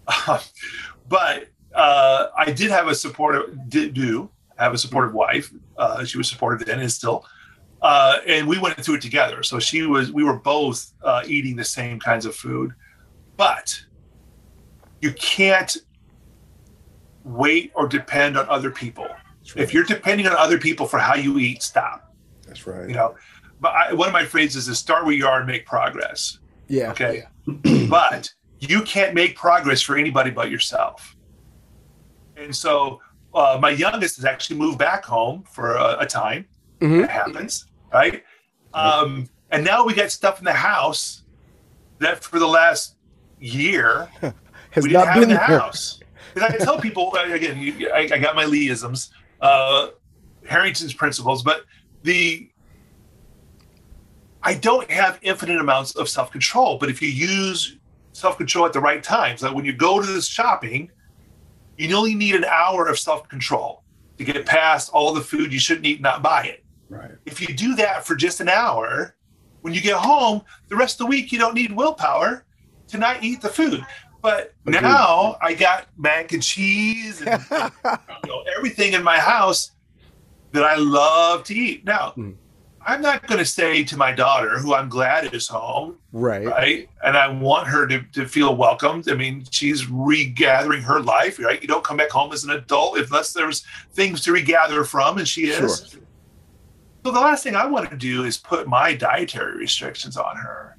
[1.07, 5.51] but uh, I did have a supportive, did do have a supportive wife.
[5.77, 7.25] Uh, she was supportive then and still.
[7.81, 9.43] Uh, and we went through it together.
[9.43, 12.73] So she was, we were both uh, eating the same kinds of food,
[13.37, 13.79] but
[15.01, 15.77] you can't
[17.23, 19.07] wait or depend on other people.
[19.55, 22.13] If you're depending on other people for how you eat, stop.
[22.47, 22.89] That's right.
[22.89, 23.15] You know,
[23.61, 26.39] but I, one of my phrases is start where you are and make progress.
[26.67, 27.23] yeah Okay.
[27.89, 31.16] but you can't make progress for anybody but yourself.
[32.37, 33.01] And so
[33.33, 36.45] uh, my youngest has actually moved back home for a, a time.
[36.79, 37.03] Mhm.
[37.03, 38.23] It happens, right?
[38.73, 41.23] Um, and now we got stuff in the house
[41.99, 42.95] that for the last
[43.39, 45.99] year has we didn't not have been in the there house.
[46.33, 49.09] Because I tell people uh, again, you, I, I got my Leeisms,
[49.41, 49.89] uh,
[50.45, 51.65] Harrington's principles, but
[52.03, 52.49] the
[54.43, 56.77] I don't have infinite amounts of self control.
[56.77, 57.77] But if you use
[58.13, 60.91] self control at the right times, like when you go to this shopping,
[61.77, 63.83] you only need an hour of self control
[64.17, 66.63] to get past all the food you shouldn't eat, and not buy it.
[66.89, 67.11] Right.
[67.25, 69.13] If you do that for just an hour,
[69.61, 72.45] when you get home, the rest of the week you don't need willpower
[72.87, 73.85] to not eat the food.
[74.21, 74.81] But Agreed.
[74.81, 77.69] now I got mac and cheese and you
[78.25, 79.71] know, everything in my house
[80.53, 81.85] that I love to eat.
[81.85, 82.35] Now, Mm.
[82.87, 86.89] I'm not going to say to my daughter, who I'm glad is home, right right?
[87.03, 89.09] And I want her to, to feel welcomed.
[89.09, 91.61] I mean, she's regathering her life, right?
[91.61, 95.27] You don't come back home as an adult unless there's things to regather from, and
[95.27, 95.57] she is.
[95.57, 95.99] Sure.
[97.03, 100.77] So the last thing I want to do is put my dietary restrictions on her.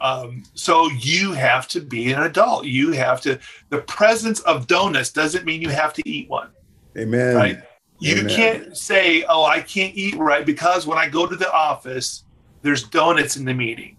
[0.00, 2.64] Um, so you have to be an adult.
[2.64, 3.38] You have to.
[3.68, 6.48] The presence of donuts doesn't mean you have to eat one,
[6.96, 7.36] Amen.
[7.36, 7.62] right?
[8.00, 8.34] You Amen.
[8.34, 12.24] can't say, "Oh, I can't eat right because when I go to the office,
[12.62, 13.98] there's donuts in the meeting."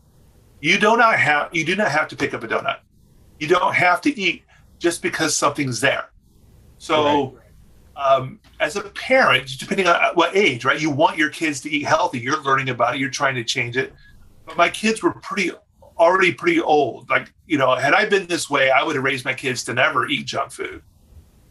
[0.59, 1.53] You do not have.
[1.53, 2.79] You do not have to pick up a donut.
[3.39, 4.43] You don't have to eat
[4.79, 6.09] just because something's there.
[6.79, 7.37] So,
[7.95, 10.79] um, as a parent, depending on what age, right?
[10.79, 12.19] You want your kids to eat healthy.
[12.19, 12.99] You're learning about it.
[12.99, 13.93] You're trying to change it.
[14.45, 15.51] But my kids were pretty
[15.99, 17.09] already pretty old.
[17.09, 19.73] Like you know, had I been this way, I would have raised my kids to
[19.73, 20.81] never eat junk food.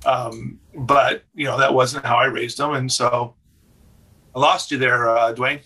[0.06, 3.34] Um, but you know, that wasn't how I raised them, and so
[4.34, 5.60] I lost you there, uh, Dwayne.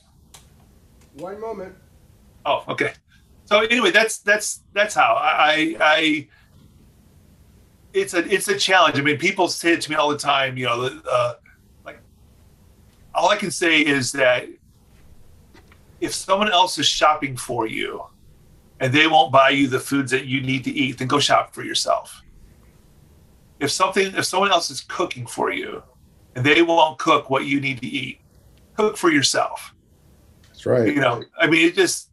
[1.14, 1.74] one moment
[2.46, 2.92] Oh, okay.
[3.46, 6.28] So anyway, that's that's that's how I I
[7.92, 8.98] it's a it's a challenge.
[8.98, 10.56] I mean, people say it to me all the time.
[10.56, 11.34] You know, uh,
[11.84, 11.98] like
[13.14, 14.48] all I can say is that
[16.00, 18.02] if someone else is shopping for you
[18.80, 21.54] and they won't buy you the foods that you need to eat, then go shop
[21.54, 22.22] for yourself.
[23.60, 25.82] If something if someone else is cooking for you
[26.34, 28.20] and they won't cook what you need to eat,
[28.76, 29.74] cook for yourself.
[30.48, 30.88] That's right.
[30.88, 32.10] you know i mean it just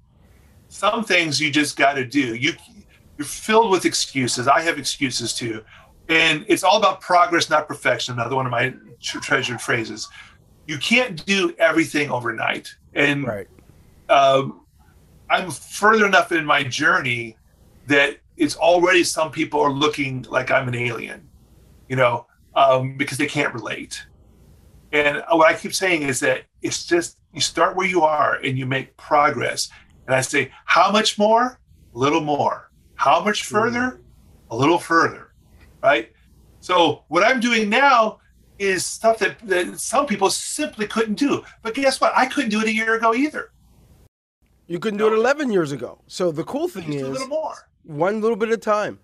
[0.68, 2.36] some things you just got to do.
[2.36, 2.54] You
[3.18, 4.48] you're filled with excuses.
[4.48, 5.64] I have excuses too.
[6.10, 8.14] And it's all about progress not perfection.
[8.16, 10.08] Another one of my tr- treasured phrases.
[10.68, 12.74] You can't do everything overnight.
[12.94, 13.48] And right.
[14.10, 14.62] um,
[15.32, 17.38] i'm further enough in my journey
[17.88, 21.28] that it's already some people are looking like i'm an alien
[21.92, 22.26] you know
[22.56, 23.94] um, because they can't relate
[24.94, 28.58] and what I keep saying is that it's just you start where you are and
[28.60, 29.70] you make progress.
[30.06, 31.44] And I say, how much more?
[31.96, 32.70] A little more.
[32.96, 34.02] How much further?
[34.50, 35.24] A little further.
[35.82, 36.12] Right?
[36.60, 38.20] So what I'm doing now
[38.60, 41.42] is stuff that, that some people simply couldn't do.
[41.64, 42.12] But guess what?
[42.14, 43.52] I couldn't do it a year ago either.
[44.68, 47.14] you couldn't do it 11 years ago so the cool thing Just do a is
[47.14, 47.56] little more.
[47.84, 49.00] one little bit at a time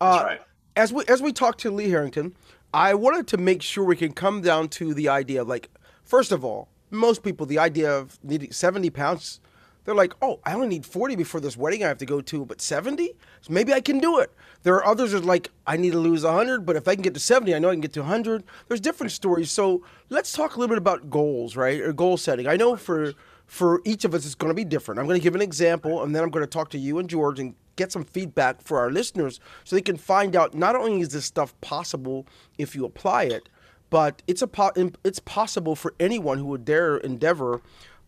[0.00, 0.40] That's Uh, right.
[0.76, 2.34] As we as we talk to Lee Harrington,
[2.72, 5.70] I wanted to make sure we can come down to the idea of like,
[6.04, 9.40] first of all, most people the idea of needing seventy pounds
[9.84, 12.44] they're like, oh, I only need 40 before this wedding I have to go to,
[12.44, 13.14] but 70?
[13.40, 14.32] So maybe I can do it.
[14.62, 17.02] There are others that are like, I need to lose 100, but if I can
[17.02, 18.44] get to 70, I know I can get to 100.
[18.68, 19.50] There's different stories.
[19.50, 21.80] So let's talk a little bit about goals, right?
[21.80, 22.46] Or goal setting.
[22.46, 23.12] I know for
[23.46, 24.98] for each of us it's going to be different.
[24.98, 27.08] I'm going to give an example and then I'm going to talk to you and
[27.08, 31.00] George and get some feedback for our listeners so they can find out not only
[31.00, 32.26] is this stuff possible
[32.58, 33.48] if you apply it,
[33.90, 34.72] but it's a po-
[35.04, 37.60] it's possible for anyone who would dare endeavor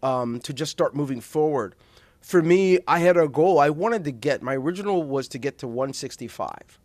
[0.02, 1.74] um, to just start moving forward.
[2.20, 3.58] For me, I had a goal.
[3.58, 6.78] I wanted to get my original was to get to 165.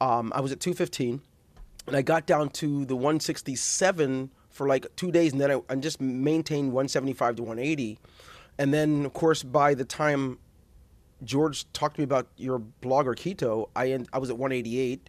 [0.00, 1.20] Um, I was at 215,
[1.86, 5.74] and I got down to the 167 for like two days, and then I, I
[5.76, 7.98] just maintained 175 to 180.
[8.58, 10.38] And then, of course, by the time
[11.24, 15.08] George talked to me about your blogger keto, I I was at 188.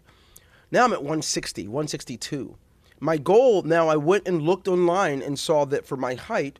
[0.70, 2.56] Now I'm at 160, 162.
[3.00, 6.58] My goal now, I went and looked online and saw that for my height,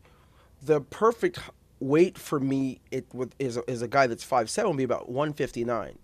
[0.62, 1.38] the perfect
[1.80, 3.06] weight for me it
[3.38, 5.98] is a, is a guy that's five seven would be about 159.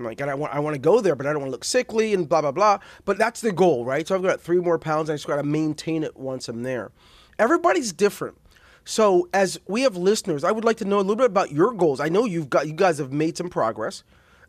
[0.00, 1.52] I'm like, and I want I want to go there, but I don't want to
[1.52, 2.78] look sickly and blah blah blah.
[3.04, 4.06] But that's the goal, right?
[4.06, 5.10] So I've got three more pounds.
[5.10, 6.90] I just got to maintain it once I'm there.
[7.38, 8.38] Everybody's different.
[8.84, 11.72] So as we have listeners, I would like to know a little bit about your
[11.72, 12.00] goals.
[12.00, 14.02] I know you've got you guys have made some progress.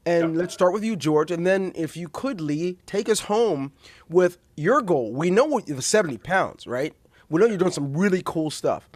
[0.05, 0.39] And yep.
[0.41, 1.29] let's start with you, George.
[1.29, 3.71] And then, if you could, Lee, take us home
[4.09, 5.11] with your goal.
[5.11, 6.93] We know what the 70 pounds, right?
[7.29, 8.89] We know you're doing some really cool stuff.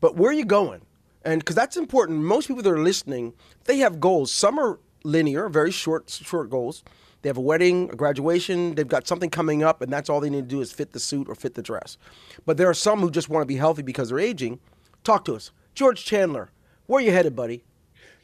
[0.00, 0.82] But where are you going?
[1.24, 2.20] And because that's important.
[2.20, 3.32] Most people that are listening,
[3.64, 4.30] they have goals.
[4.30, 6.82] Some are linear, very short, short goals.
[7.22, 10.28] They have a wedding, a graduation, they've got something coming up, and that's all they
[10.28, 11.96] need to do is fit the suit or fit the dress.
[12.44, 14.60] But there are some who just want to be healthy because they're aging.
[15.04, 15.50] Talk to us.
[15.74, 16.50] George Chandler,
[16.86, 17.64] where you headed, buddy?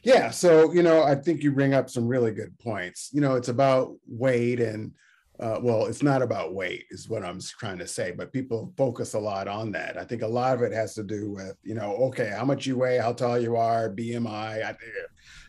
[0.03, 3.11] Yeah, so you know, I think you bring up some really good points.
[3.13, 4.93] You know, it's about weight and
[5.41, 9.15] uh, well, it's not about weight, is what I'm trying to say, but people focus
[9.15, 9.97] a lot on that.
[9.97, 12.67] I think a lot of it has to do with, you know, okay, how much
[12.67, 14.63] you weigh, how tall you are, BMI.
[14.63, 14.77] I,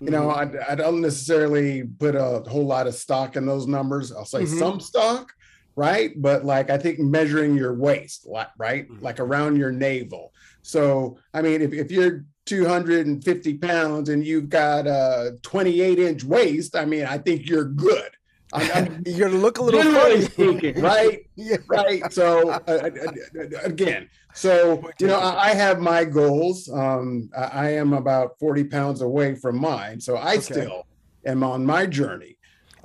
[0.01, 0.57] you know, mm-hmm.
[0.67, 4.11] I, I, don't necessarily put a whole lot of stock in those numbers.
[4.11, 4.57] I'll say mm-hmm.
[4.57, 5.31] some stock,
[5.75, 6.11] right?
[6.19, 8.25] But like, I think measuring your waist,
[8.57, 8.89] right?
[8.89, 9.03] Mm-hmm.
[9.03, 10.33] Like around your navel.
[10.63, 16.75] So, I mean, if, if you're 250 pounds and you've got a 28 inch waist,
[16.75, 18.09] I mean, I think you're good
[18.53, 21.25] I'm, you're gonna look a little funny, speaking, right?
[21.35, 21.57] yeah.
[21.67, 22.01] Right.
[22.11, 26.69] So uh, uh, uh, again, so you know, I, I have my goals.
[26.69, 30.41] Um, I, I, am about 40 pounds away from mine, so I okay.
[30.41, 30.87] still
[31.25, 32.37] am on my journey.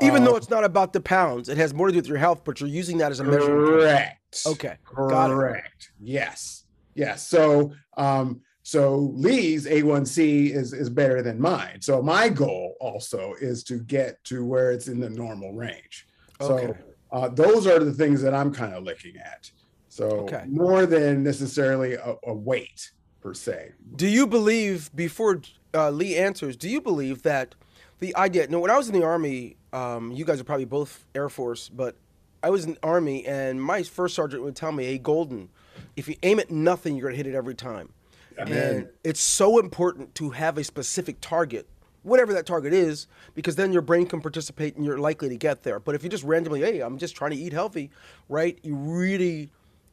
[0.02, 2.18] Even uh, though it's not about the pounds, it has more to do with your
[2.18, 3.46] health, but you're using that as a measure.
[3.46, 4.42] Correct.
[4.46, 4.76] Okay.
[4.84, 5.90] Correct.
[6.00, 6.64] Yes.
[6.94, 7.26] Yes.
[7.26, 11.80] So um, so Lee's A1C is, is better than mine.
[11.80, 16.08] So my goal also is to get to where it's in the normal range.
[16.40, 16.66] Okay.
[16.66, 16.76] So
[17.12, 19.48] uh, those are the things that I'm kind of looking at.
[19.88, 20.46] So okay.
[20.48, 23.70] more than necessarily a, a, weight per se.
[23.94, 27.54] Do you believe, before uh, Lee answers, do you believe that
[28.00, 31.06] the idea, no, when I was in the Army, um, you guys are probably both
[31.14, 31.94] Air Force, but
[32.42, 35.50] I was in the Army and my first sergeant would tell me, hey, Golden,
[35.94, 37.90] if you aim at nothing, you're going to hit it every time.
[38.38, 41.66] And it's so important to have a specific target,
[42.02, 45.62] whatever that target is, because then your brain can participate and you're likely to get
[45.62, 45.80] there.
[45.80, 47.90] But if you just randomly, hey, I'm just trying to eat healthy,
[48.28, 48.58] right?
[48.62, 49.50] You really,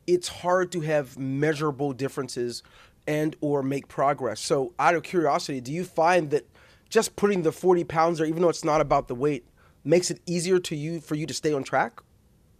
[0.07, 2.63] it's hard to have measurable differences
[3.07, 4.39] and or make progress.
[4.39, 6.47] So out of curiosity, do you find that
[6.89, 9.45] just putting the 40 pounds there, even though it's not about the weight,
[9.83, 12.01] makes it easier to you for you to stay on track?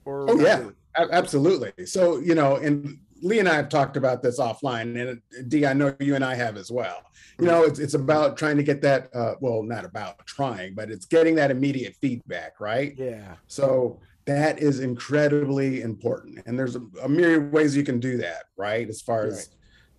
[0.05, 1.85] Or oh yeah, absolutely.
[1.85, 5.71] So you know, and Lee and I have talked about this offline, and D, I
[5.71, 7.01] know you and I have as well.
[7.39, 9.09] You know, it's it's about trying to get that.
[9.15, 12.93] Uh, well, not about trying, but it's getting that immediate feedback, right?
[12.97, 13.35] Yeah.
[13.47, 18.43] So that is incredibly important, and there's a, a myriad ways you can do that,
[18.57, 18.87] right?
[18.89, 19.47] As far as right.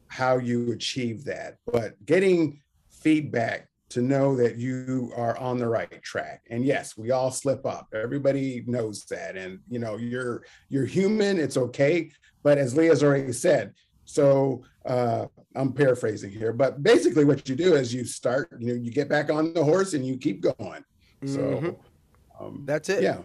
[0.09, 2.61] how you achieve that, but getting
[2.91, 7.65] feedback to know that you are on the right track and yes we all slip
[7.65, 12.11] up everybody knows that and you know you're you're human it's okay
[12.45, 15.27] but as Leah's already said, so uh,
[15.57, 19.09] I'm paraphrasing here, but basically what you do is you start, you know, you get
[19.09, 20.85] back on the horse and you keep going.
[21.25, 22.45] So mm-hmm.
[22.45, 23.03] um, that's it.
[23.03, 23.19] Yeah,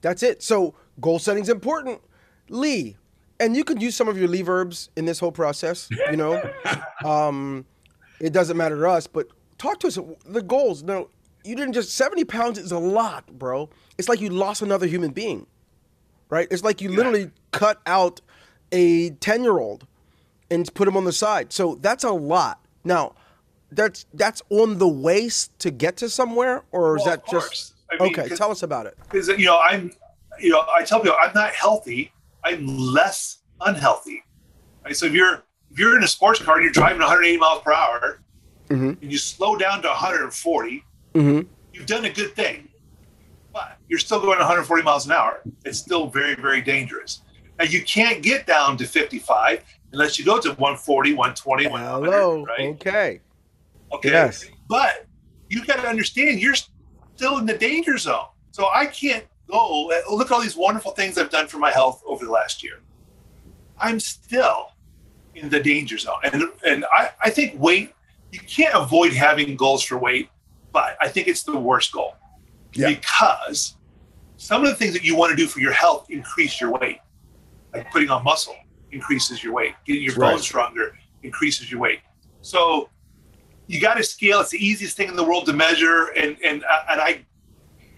[0.00, 0.42] that's it.
[0.42, 2.00] So goal setting is important,
[2.48, 2.96] Lee,
[3.38, 5.88] and you could use some of your Lee verbs in this whole process.
[6.10, 6.42] You know,
[7.04, 7.66] um,
[8.20, 9.98] it doesn't matter to us, but talk to us.
[10.24, 10.82] The goals.
[10.82, 11.10] No,
[11.44, 13.68] you didn't just 70 pounds is a lot, bro.
[13.98, 15.46] It's like you lost another human being,
[16.30, 16.48] right?
[16.50, 18.22] It's like you literally cut out
[18.72, 19.86] a 10 year old
[20.50, 21.52] and put him on the side.
[21.52, 22.58] So that's a lot.
[22.84, 23.14] Now,
[23.70, 28.02] that's that's on the waist to get to somewhere, or is well, that just I
[28.02, 28.34] mean, okay?
[28.34, 28.98] Tell us about it.
[29.10, 29.92] Because you know, I'm,
[30.38, 32.12] you know, I tell people I'm not healthy.
[32.44, 34.22] I'm less unhealthy.
[34.84, 34.96] Right?
[34.96, 37.72] So if you're if you're in a sports car and you're driving 180 miles per
[37.72, 38.20] hour,
[38.68, 41.46] and you slow down to 140, Mm-hmm.
[41.74, 42.68] you've done a good thing.
[43.52, 45.42] But you're still going 140 miles an hour.
[45.64, 47.20] It's still very, very dangerous.
[47.62, 52.44] Now you can't get down to 55 unless you go to 140, 120, 100, Hello.
[52.44, 52.60] right?
[52.70, 53.20] Okay.
[53.92, 54.10] Okay.
[54.10, 54.46] Yes.
[54.68, 55.06] But
[55.48, 56.56] you got to understand you're
[57.14, 58.26] still in the danger zone.
[58.50, 61.70] So I can't go oh, look at all these wonderful things I've done for my
[61.70, 62.80] health over the last year.
[63.78, 64.72] I'm still
[65.36, 66.18] in the danger zone.
[66.24, 67.92] And and I, I think weight,
[68.32, 70.30] you can't avoid having goals for weight,
[70.72, 72.16] but I think it's the worst goal.
[72.72, 72.88] Yeah.
[72.88, 73.76] Because
[74.36, 76.98] some of the things that you want to do for your health increase your weight.
[77.72, 78.56] Like putting on muscle
[78.90, 79.74] increases your weight.
[79.86, 80.32] Getting your Right.
[80.32, 82.00] bones stronger increases your weight.
[82.42, 82.90] So
[83.66, 84.40] you got to scale.
[84.40, 87.24] It's the easiest thing in the world to measure, and and uh, and I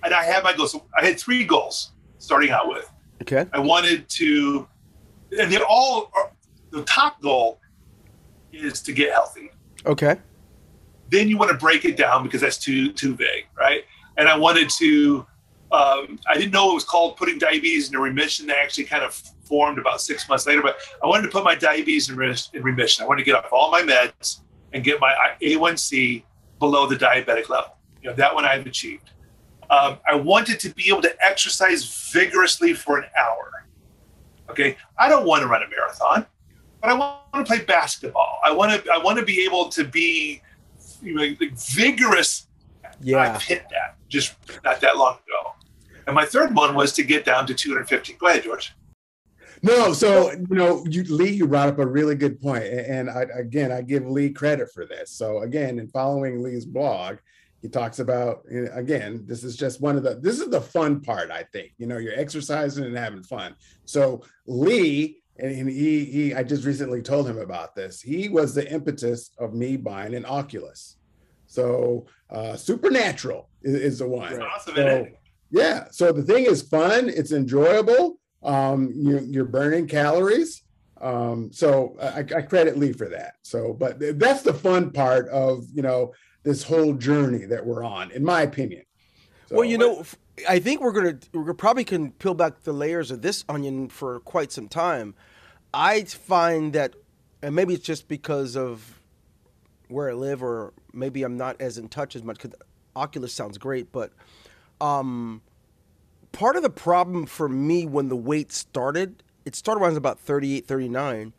[0.05, 0.73] and I have my goals.
[0.73, 2.89] So I had three goals starting out with.
[3.23, 3.47] Okay.
[3.53, 4.69] I wanted to,
[5.39, 6.13] and they're all
[6.71, 7.61] the top goal
[8.53, 9.51] is to get healthy.
[9.87, 10.17] Okay.
[11.11, 13.83] Then you want to break it down because that's too too vague, right?
[14.17, 15.27] And I wanted to.
[15.73, 18.47] Um, I didn't know it was called putting diabetes in remission.
[18.47, 20.63] That actually kind of formed about six months later.
[20.63, 23.05] But I wanted to put my diabetes in, in remission.
[23.05, 24.41] I wanted to get off all my meds
[24.73, 26.23] and get my A1C
[26.59, 27.77] below the diabetic level.
[28.03, 29.11] You know that one I've achieved.
[29.71, 33.67] Um, I wanted to be able to exercise vigorously for an hour.
[34.51, 36.27] Okay, I don't want to run a marathon,
[36.81, 38.41] but I want to play basketball.
[38.45, 38.93] I want to.
[38.93, 40.43] I want to be able to be
[41.03, 42.47] you know, like vigorous.
[43.01, 43.19] Yeah.
[43.19, 44.35] I've hit that just
[44.65, 45.55] not that long ago.
[46.07, 48.13] And my third one was to get down to 250.
[48.15, 48.75] Go ahead, George.
[49.65, 53.73] No, so you know, you, Lee, you brought up a really good and I, again,
[53.73, 55.11] I give Lee credit for this.
[55.11, 57.17] So again, in following Lee's blog,
[57.63, 58.45] he talks about
[58.75, 61.31] again, this is just one of the this is the fun part.
[61.31, 63.55] I think you know, you're exercising and having fun.
[63.87, 68.03] So Lee, and he he, I just recently told him about this.
[68.03, 70.99] He was the impetus of me buying an Oculus.
[71.47, 74.43] So uh, Supernatural is, is the one.
[74.43, 75.09] Awesome, So-
[75.51, 75.85] yeah.
[75.91, 77.09] So the thing is fun.
[77.09, 78.19] It's enjoyable.
[78.45, 80.63] Um, you, you're burning calories.
[81.01, 83.35] Um, so I, I credit Lee for that.
[83.43, 86.13] So, but that's the fun part of you know
[86.45, 88.85] this whole journey that we're on, in my opinion.
[89.47, 90.05] So, Well, you know,
[90.49, 94.21] I think we're gonna we're probably can peel back the layers of this onion for
[94.21, 95.15] quite some time.
[95.73, 96.95] I find that,
[97.43, 99.01] and maybe it's just because of
[99.89, 102.39] where I live, or maybe I'm not as in touch as much.
[102.39, 102.59] Because
[102.97, 104.13] Oculus sounds great, but
[104.81, 105.43] um,
[106.35, 109.97] part of the problem for me when the weight started, it started when I was
[109.97, 111.33] about 38, 39.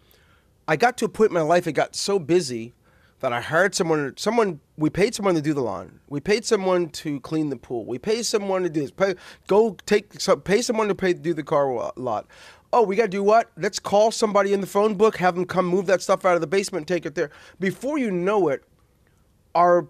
[0.68, 2.74] I got to a point in my life, it got so busy
[3.20, 4.16] that I hired someone.
[4.18, 6.00] Someone we paid someone to do the lawn.
[6.08, 7.86] We paid someone to clean the pool.
[7.86, 8.92] We paid someone to do this.
[8.92, 9.16] Pay,
[9.48, 12.28] go take so, pay someone to pay to do the car lot.
[12.74, 13.52] Oh, we got to do what?
[13.58, 16.42] Let's call somebody in the phone book, have them come move that stuff out of
[16.42, 17.30] the basement, take it there.
[17.60, 18.64] Before you know it,
[19.54, 19.88] our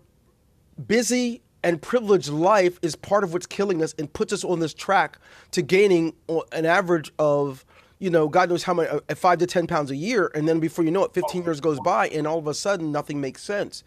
[0.88, 4.74] busy and privileged life is part of what's killing us and puts us on this
[4.74, 5.18] track
[5.52, 6.14] to gaining
[6.52, 7.66] an average of
[7.98, 10.32] you know god knows how many uh, five to ten pounds a year.
[10.36, 12.92] And then before you know it 15 years goes by and all of a sudden
[12.92, 13.84] nothing makes sense.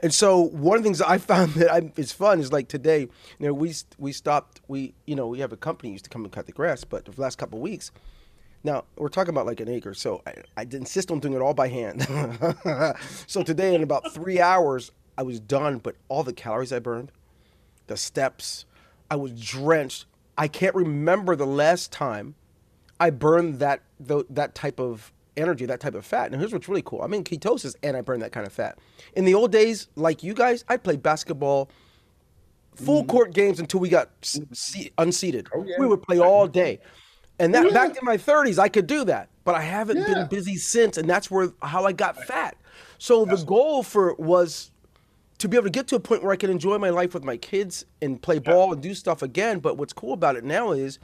[0.00, 3.00] And so one of the things i found that I, is fun is like today
[3.00, 6.24] you know we we stopped we you know we have a company used to come
[6.24, 7.92] and cut the grass but the last couple weeks
[8.64, 11.54] now we're talking about like an acre, so I, I insist on doing it all
[11.54, 12.02] by hand.
[13.26, 15.78] so today, in about three hours, I was done.
[15.78, 17.12] But all the calories I burned,
[17.88, 18.64] the steps,
[19.10, 20.06] I was drenched.
[20.38, 22.36] I can't remember the last time
[23.00, 26.30] I burned that tho- that type of energy, that type of fat.
[26.30, 28.78] And here's what's really cool: I'm in ketosis, and I burn that kind of fat.
[29.14, 31.68] In the old days, like you guys, I played basketball
[32.76, 33.10] full mm-hmm.
[33.10, 35.48] court games until we got se- unseated.
[35.54, 35.76] Oh, yeah.
[35.78, 36.78] We would play all day.
[37.40, 37.72] And that Yeah.
[37.72, 37.98] back mm-hmm.
[37.98, 40.14] in my 30s, I could do that, but I haven't Yeah.
[40.14, 42.56] been busy since, and that's where how I got fat.
[42.98, 44.70] So the goal for was
[45.38, 47.24] to be able to get to a point where I can enjoy my life with
[47.24, 49.60] my kids and play ball and do stuff again.
[49.60, 50.98] But what's cool about it now is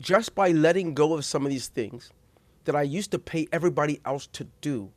[0.00, 2.12] just by letting go of some of these things
[2.64, 4.90] that I used to pay everybody else to do.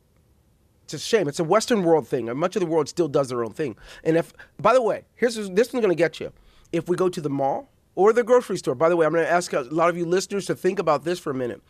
[0.84, 1.28] It's a shame.
[1.28, 2.36] It's a Western world thing.
[2.38, 3.76] Much of the world still does their own thing.
[4.04, 6.32] And if, by the way, here's this one's going to get you.
[6.72, 9.26] If we go to the mall or the grocery store, by the way, I'm going
[9.26, 11.62] to ask a lot of you listeners to think about this for a minute.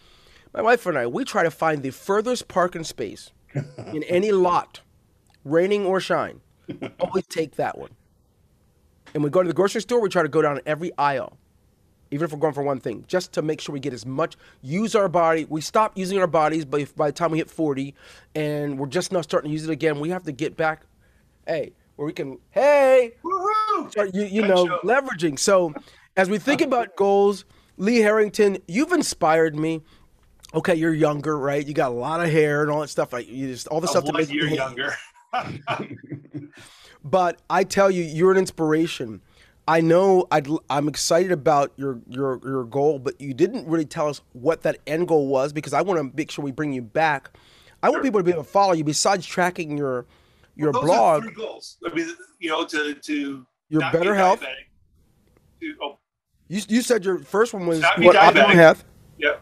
[0.54, 3.32] My wife and I, we try to find the furthest parking space
[3.94, 4.82] in any lot,
[5.44, 6.42] raining or shine.
[7.00, 7.90] Always take that one.
[9.14, 11.38] And we go to the grocery store, we try to go down every aisle,
[12.12, 14.36] even if we're going for one thing, just to make sure we get as much,
[14.62, 15.46] use our body.
[15.50, 17.96] We stop using our bodies by, by the time we hit 40,
[18.36, 20.00] and we're just not starting to use it again.
[20.00, 20.84] We have to get back,
[21.48, 23.92] hey, where we can, hey, Woohoo!
[23.92, 24.80] start, you, you know, show.
[24.84, 25.40] leveraging.
[25.40, 25.74] So
[26.16, 27.46] as we think about goals,
[27.78, 29.82] Lee Harrington, you've inspired me.
[30.54, 31.66] Okay, you're younger, right?
[31.66, 33.14] You got a lot of hair and all that stuff.
[33.14, 34.94] Like you just all the stuff one year younger.
[37.04, 39.22] But I tell you, you're an inspiration.
[39.68, 44.08] I know i am excited about your, your your goal, but you didn't really tell
[44.08, 46.82] us what that end goal was because I want to make sure we bring you
[46.82, 47.30] back.
[47.84, 50.08] I want people to be able to follow you besides tracking your
[50.56, 51.24] your well, blog.
[51.24, 51.78] three goals.
[51.86, 52.10] I mean,
[52.40, 54.42] you know, to to your better health.
[54.42, 56.00] To, oh,
[56.48, 58.84] you, you said your first one was what optimal health.
[59.20, 59.36] Yeah.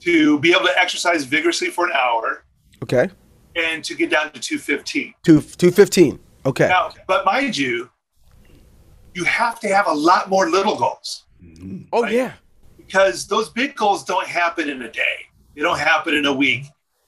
[0.00, 2.44] To be able to exercise vigorously for an hour.
[2.82, 3.10] Okay.
[3.56, 5.14] And to get down to 215.
[5.22, 6.18] Two, 215.
[6.46, 6.68] Okay.
[6.68, 7.88] Now, but mind you,
[9.14, 11.24] you have to have a lot more little goals.
[11.92, 12.12] Oh, right?
[12.12, 12.32] yeah.
[12.76, 16.64] Because those big goals don't happen in a day, they don't happen in a week.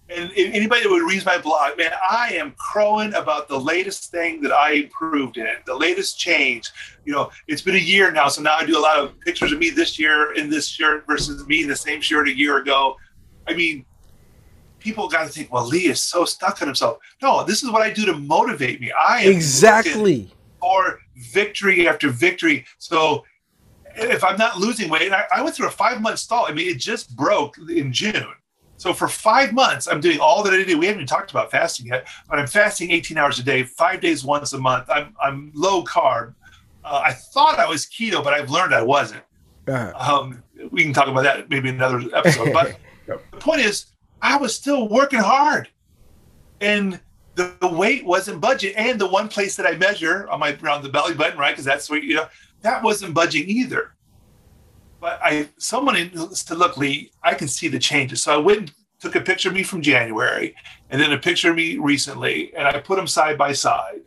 [0.09, 4.40] And anybody that would read my blog, man, I am crowing about the latest thing
[4.42, 6.70] that I improved in, the latest change.
[7.05, 9.51] You know, it's been a year now, so now I do a lot of pictures
[9.51, 12.59] of me this year in this shirt versus me in the same shirt a year
[12.59, 12.97] ago.
[13.49, 13.84] I mean,
[14.87, 16.99] people got to think, well, Lee is so stuck on himself.
[17.20, 18.93] No, this is what I do to motivate me.
[18.93, 20.30] I am exactly
[20.61, 22.64] for victory after victory.
[22.78, 23.24] So
[23.97, 26.47] if I'm not losing weight, I, I went through a five month stall.
[26.49, 28.32] I mean, it just broke in June.
[28.76, 30.78] So for five months, I'm doing all that I do.
[30.78, 34.01] We haven't even talked about fasting yet, but I'm fasting 18 hours a day, five
[34.01, 34.89] days once a month.
[34.89, 36.34] I'm I'm low carb.
[36.84, 39.24] Uh, I thought I was keto, but I've learned I wasn't.
[39.66, 40.20] Uh-huh.
[40.20, 42.53] Um, we can talk about that maybe another episode.
[42.53, 43.87] But the point is,
[44.23, 45.69] I was still working hard,
[46.61, 47.01] and
[47.35, 48.75] the, the weight wasn't budging.
[48.77, 51.64] And the one place that I measure on my around the belly button, right, because
[51.64, 52.29] that's where you know
[52.62, 53.97] that wasn't budging either
[55.01, 58.23] but I someone to look, Lee, I can see the changes.
[58.23, 60.55] So I went and took a picture of me from January
[60.91, 64.01] and then a picture of me recently, and I put them side by side.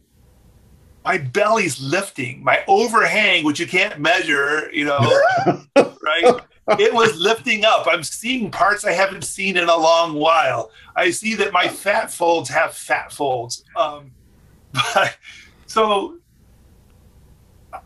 [1.05, 4.99] My belly's lifting, my overhang, which you can't measure, you know,
[5.76, 6.41] right?
[6.78, 7.88] It was lifting up.
[7.89, 10.72] I'm seeing parts I haven't seen in a long while.
[10.95, 13.63] I see that my fat folds have fat folds.
[13.76, 14.11] Um,
[14.74, 15.17] but
[15.65, 16.20] so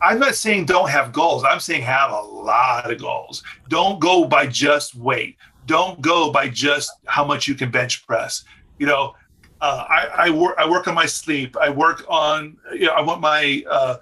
[0.00, 1.44] I'm not saying don't have goals.
[1.44, 3.42] I'm saying have a lot of goals.
[3.68, 5.36] Don't go by just weight.
[5.66, 8.44] Don't go by just how much you can bench press.
[8.78, 9.14] You know,
[9.60, 10.56] uh, I, I, work.
[10.58, 11.56] I work on my sleep.
[11.56, 12.56] I work on.
[12.72, 13.96] You know, I want my uh,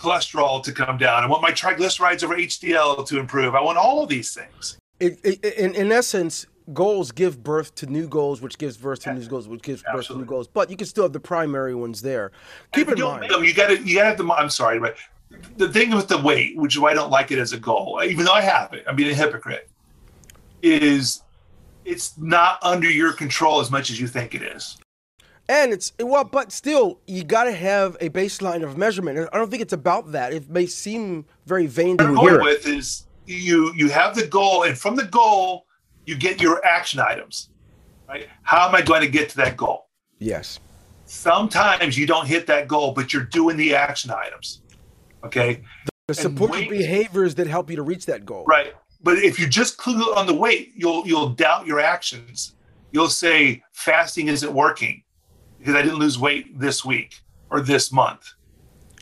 [0.00, 1.22] cholesterol to come down.
[1.22, 3.54] I want my triglycerides over HDL to improve.
[3.54, 4.78] I want all of these things.
[4.98, 9.14] It, it, in, in essence, goals give birth to new goals, which gives birth to
[9.14, 10.48] new goals, which gives birth to new goals.
[10.48, 12.32] But you can still have the primary ones there.
[12.72, 14.32] Keep in mind, you got to you got to have the.
[14.32, 14.96] I'm sorry, but
[15.56, 18.00] the thing with the weight, which is why I don't like it as a goal,
[18.04, 19.70] even though I have it, I'm being a hypocrite,
[20.62, 21.22] is
[21.84, 24.76] it's not under your control as much as you think it is.
[25.50, 29.28] And it's well, but still, you got to have a baseline of measurement.
[29.32, 30.32] I don't think it's about that.
[30.32, 32.14] It may seem very vain to.
[32.14, 35.66] What with is you you have the goal, and from the goal,
[36.06, 37.48] you get your action items.
[38.08, 38.28] Right?
[38.44, 39.88] How am I going to get to that goal?
[40.20, 40.60] Yes.
[41.06, 44.62] Sometimes you don't hit that goal, but you're doing the action items.
[45.24, 45.62] Okay.
[46.06, 48.44] The supportive behaviors that help you to reach that goal.
[48.46, 48.74] Right.
[49.02, 52.54] But if you just clue on the weight, you'll you'll doubt your actions.
[52.92, 55.02] You'll say fasting isn't working
[55.60, 58.32] because I didn't lose weight this week or this month.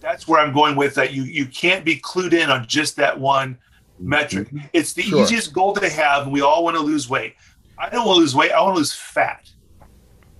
[0.02, 1.12] That's where I'm going with that.
[1.12, 3.58] You you can't be clued in on just that one
[3.98, 4.48] metric.
[4.48, 4.66] Mm-hmm.
[4.72, 5.22] It's the sure.
[5.22, 7.34] easiest goal to have, and we all want to lose weight.
[7.78, 8.52] I don't want to lose weight.
[8.52, 9.50] I want to lose fat.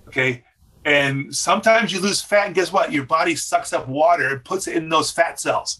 [0.07, 0.43] Okay.
[0.85, 2.91] And sometimes you lose fat, and guess what?
[2.91, 5.79] Your body sucks up water and puts it in those fat cells.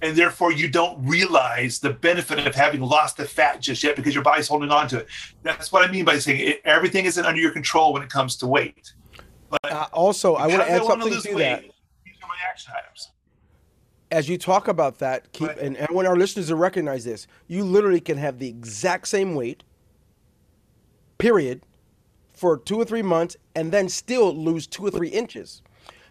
[0.00, 4.14] And therefore, you don't realize the benefit of having lost the fat just yet because
[4.14, 5.08] your body's holding on to it.
[5.42, 8.36] That's what I mean by saying it, everything isn't under your control when it comes
[8.36, 8.92] to weight.
[9.50, 11.62] But uh, also, I want to add something to, to weight, that.
[11.62, 13.10] These are my action items.
[14.10, 17.64] As you talk about that, keep and, and when our listeners will recognize this, you
[17.64, 19.64] literally can have the exact same weight,
[21.18, 21.62] period,
[22.32, 25.60] for two or three months and then still lose two or three inches.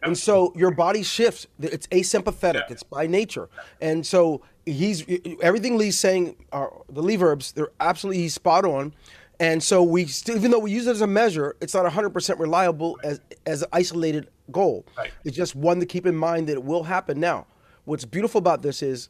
[0.03, 1.47] And so your body shifts.
[1.59, 2.69] It's asympathetic.
[2.69, 3.49] It's by nature.
[3.81, 5.05] And so he's
[5.41, 6.35] everything Lee's saying.
[6.51, 8.93] Are, the Lee verbs they're absolutely he's spot on.
[9.39, 12.39] And so we still, even though we use it as a measure, it's not 100%
[12.39, 14.85] reliable as as an isolated goal.
[14.97, 15.11] Right.
[15.23, 17.19] It's just one to keep in mind that it will happen.
[17.19, 17.45] Now,
[17.85, 19.09] what's beautiful about this is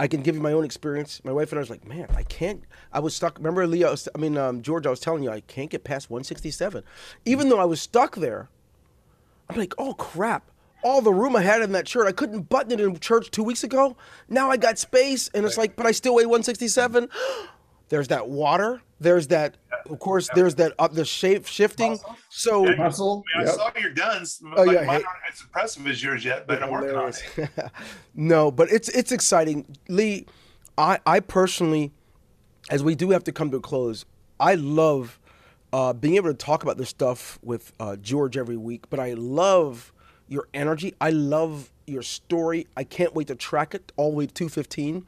[0.00, 1.20] I can give you my own experience.
[1.24, 2.62] My wife and I was like, man, I can't.
[2.92, 3.36] I was stuck.
[3.38, 3.94] Remember, Leo?
[4.14, 4.86] I mean, um, George.
[4.86, 6.84] I was telling you, I can't get past 167.
[7.24, 8.48] Even though I was stuck there,
[9.50, 10.50] I'm like, oh crap!
[10.84, 13.42] All the room I had in that shirt, I couldn't button it in church two
[13.42, 13.96] weeks ago.
[14.28, 17.08] Now I got space, and it's like, but I still weigh 167.
[17.88, 18.82] There's that water.
[19.00, 19.56] There's that,
[19.88, 20.28] of course.
[20.34, 21.92] There's that uh, the shape shifting.
[21.92, 22.16] Muscle.
[22.28, 23.24] So yeah, muscle.
[23.34, 23.54] I, mean, yep.
[23.54, 24.42] I saw your guns.
[24.56, 27.70] Oh like, yeah, mine aren't as impressive as yours yet, but I'm working on it.
[28.14, 30.26] no, but it's it's exciting, Lee.
[30.76, 31.92] I I personally,
[32.70, 34.04] as we do have to come to a close,
[34.40, 35.18] I love
[35.72, 38.90] uh, being able to talk about this stuff with uh, George every week.
[38.90, 39.92] But I love
[40.28, 40.94] your energy.
[41.00, 42.66] I love your story.
[42.76, 45.06] I can't wait to track it all the way to 215.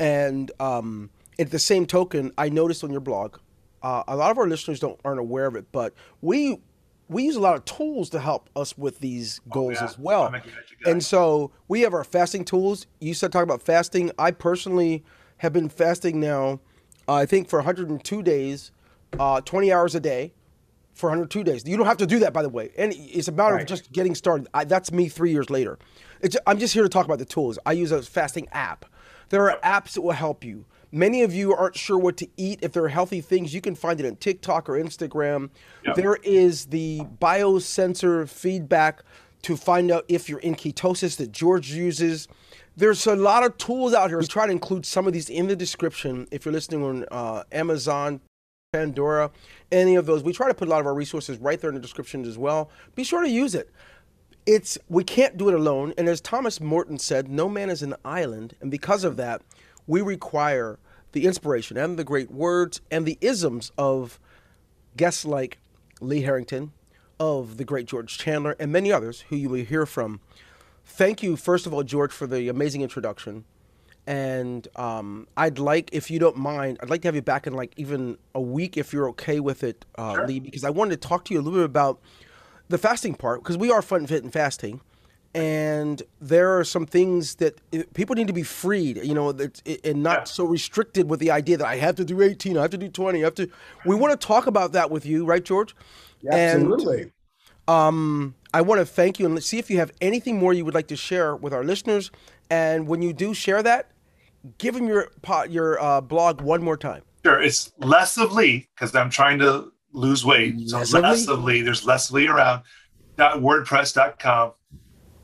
[0.00, 3.38] And um, at the same token, I noticed on your blog,
[3.82, 6.60] uh, a lot of our listeners don't aren't aware of it, but we
[7.08, 9.84] we use a lot of tools to help us with these oh, goals oh, yeah.
[9.84, 10.34] as well.
[10.84, 12.86] And so we have our fasting tools.
[13.00, 14.10] You said talk about fasting.
[14.18, 15.04] I personally
[15.38, 16.60] have been fasting now,
[17.08, 18.72] uh, I think for 102 days,
[19.18, 20.34] uh, 20 hours a day
[20.92, 21.66] for 102 days.
[21.66, 22.70] You don't have to do that, by the way.
[22.76, 23.62] And it's a matter right.
[23.62, 24.48] of just getting started.
[24.52, 25.78] I, that's me three years later.
[26.20, 27.58] It's, I'm just here to talk about the tools.
[27.64, 28.84] I use a fasting app.
[29.30, 30.66] There are apps that will help you.
[30.90, 32.60] Many of you aren't sure what to eat.
[32.62, 35.50] If there are healthy things, you can find it on TikTok or Instagram.
[35.84, 35.96] Yep.
[35.96, 39.02] There is the biosensor feedback
[39.42, 42.26] to find out if you're in ketosis that George uses.
[42.76, 44.18] There's a lot of tools out here.
[44.18, 47.42] We try to include some of these in the description if you're listening on uh,
[47.52, 48.20] Amazon,
[48.72, 49.30] Pandora,
[49.72, 50.22] any of those.
[50.22, 52.38] We try to put a lot of our resources right there in the description as
[52.38, 52.70] well.
[52.94, 53.70] Be sure to use it.
[54.46, 57.94] It's we can't do it alone, and as Thomas Morton said, no man is an
[58.04, 59.42] island, and because of that,
[59.88, 60.78] we require
[61.12, 64.20] the inspiration and the great words and the isms of
[64.96, 65.58] guests like
[66.00, 66.72] Lee Harrington,
[67.18, 70.20] of the great George Chandler, and many others who you will hear from.
[70.84, 73.44] Thank you, first of all, George, for the amazing introduction.
[74.06, 77.54] And um, I'd like, if you don't mind, I'd like to have you back in
[77.54, 80.26] like even a week if you're okay with it, uh, sure.
[80.26, 82.00] Lee, because I wanted to talk to you a little bit about
[82.68, 84.80] the fasting part, because we are fun, fit, and fasting
[85.34, 87.58] and there are some things that
[87.94, 90.24] people need to be freed, you know, and not yeah.
[90.24, 92.88] so restricted with the idea that I have to do 18, I have to do
[92.88, 93.50] 20, I have to.
[93.84, 95.76] We want to talk about that with you, right, George?
[96.22, 97.12] Yeah, absolutely.
[97.66, 100.64] Um, I want to thank you and let's see if you have anything more you
[100.64, 102.10] would like to share with our listeners.
[102.48, 103.90] And when you do share that,
[104.56, 105.10] give them your
[105.50, 107.02] your uh, blog one more time.
[107.24, 110.54] Sure, it's less of Lee because I'm trying to lose weight.
[110.68, 111.60] So less, less of Lee.
[111.60, 112.62] There's less of Lee around.
[113.18, 114.52] WordPress.com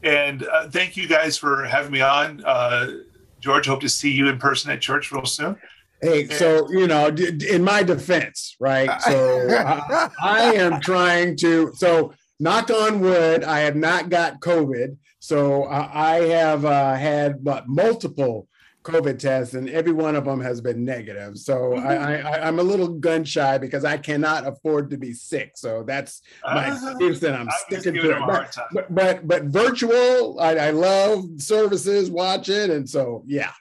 [0.04, 2.44] and uh, thank you guys for having me on.
[2.44, 2.98] Uh,
[3.40, 5.56] George, hope to see you in person at church real soon.
[6.00, 8.90] Hey, so you know, in my defense, right?
[9.00, 11.72] So I, I am trying to.
[11.74, 14.96] So knock on wood, I have not got COVID.
[15.18, 18.46] So I have uh, had but multiple
[18.84, 21.38] COVID tests, and every one of them has been negative.
[21.38, 21.86] So mm-hmm.
[21.86, 25.56] I, I, am a little gun shy because I cannot afford to be sick.
[25.56, 28.22] So that's my uh, excuse, and I'm, I'm sticking to it.
[28.26, 33.52] But, but, but, but virtual, I, I love services, watching, and so yeah.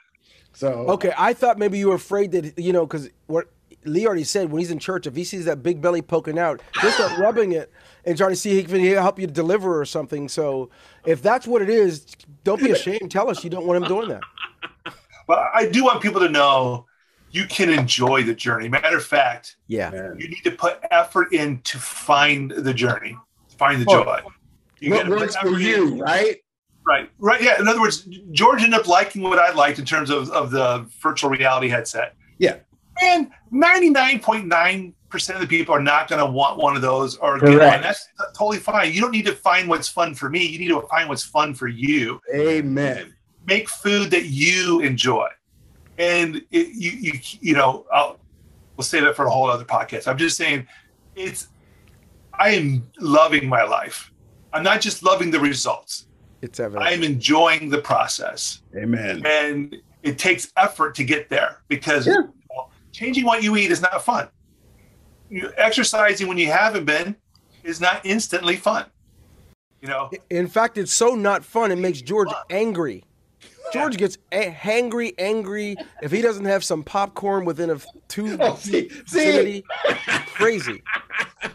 [0.52, 3.48] So okay, I thought maybe you were afraid that you know because what
[3.84, 6.60] Lee already said when he's in church, if he sees that big belly poking out,
[6.80, 7.72] he'll start rubbing it
[8.04, 10.28] and trying to see if he can help you deliver or something.
[10.28, 10.70] So
[11.06, 12.06] if that's what it is,
[12.44, 13.10] don't be ashamed.
[13.10, 14.22] Tell us you don't want him doing that.
[15.26, 16.86] But I do want people to know
[17.30, 18.68] you can enjoy the journey.
[18.68, 23.16] Matter of fact, yeah, you need to put effort in to find the journey,
[23.58, 24.20] find the joy.
[24.80, 25.98] You what works for you, in.
[25.98, 26.36] right?
[26.86, 27.42] Right, right.
[27.42, 27.58] Yeah.
[27.58, 30.86] In other words, George ended up liking what I liked in terms of, of the
[31.00, 32.14] virtual reality headset.
[32.38, 32.58] Yeah.
[33.00, 37.58] And 99.9% of the people are not going to want one of those or get
[37.58, 37.80] one.
[37.80, 38.06] That's
[38.36, 38.92] totally fine.
[38.92, 40.44] You don't need to find what's fun for me.
[40.44, 42.20] You need to find what's fun for you.
[42.32, 43.13] Amen
[43.46, 45.28] make food that you enjoy.
[45.98, 48.18] And it, you, you, you know, I'll,
[48.76, 50.08] we'll save that for a whole other podcast.
[50.08, 50.66] I'm just saying,
[51.14, 51.48] it's,
[52.32, 54.12] I am loving my life.
[54.52, 56.06] I'm not just loving the results.
[56.42, 56.86] It's evident.
[56.86, 58.62] I'm enjoying the process.
[58.76, 59.24] Amen.
[59.24, 62.22] And it takes effort to get there because yeah.
[62.50, 64.28] well, changing what you eat is not fun.
[65.30, 67.16] You, exercising when you haven't been
[67.62, 68.86] is not instantly fun.
[69.80, 70.10] You know.
[70.30, 71.72] In fact, it's so not fun.
[71.72, 73.04] It makes George angry.
[73.74, 78.56] George gets a- hangry, angry if he doesn't have some popcorn within a two oh,
[78.56, 79.64] see, see?
[80.34, 80.82] Crazy.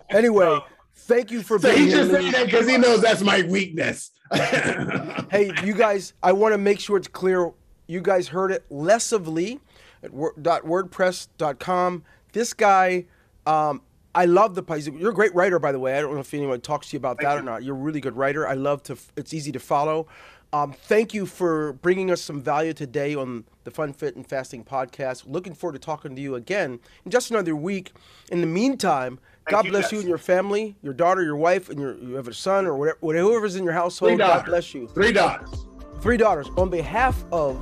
[0.09, 0.59] Anyway,
[0.95, 2.03] thank you for so being here.
[2.03, 4.11] He just said that because he knows that's my weakness.
[4.33, 7.51] hey, you guys, I want to make sure it's clear.
[7.87, 8.65] You guys heard it.
[8.69, 9.59] Less of Lee
[10.03, 12.03] at wordpress.com.
[12.31, 13.05] This guy,
[13.47, 13.81] um,
[14.13, 14.87] I love the place.
[14.87, 15.97] You're a great writer, by the way.
[15.97, 17.39] I don't know if anyone talks to you about Thank that you.
[17.39, 17.63] or not.
[17.63, 18.47] You're a really good writer.
[18.47, 18.97] I love to.
[19.15, 20.07] It's easy to follow.
[20.51, 24.63] Um, thank you for bringing us some value today on the Fun Fit and Fasting
[24.63, 25.23] podcast.
[25.27, 27.91] Looking forward to talking to you again in just another week.
[28.31, 29.91] In the meantime, thank God you bless guys.
[29.93, 32.75] you and your family, your daughter, your wife, and your you have a son or
[32.99, 34.17] whatever, whoever's in your household.
[34.17, 34.87] God bless you.
[34.87, 35.65] Three daughters.
[36.01, 36.47] Three daughters.
[36.57, 37.61] On behalf of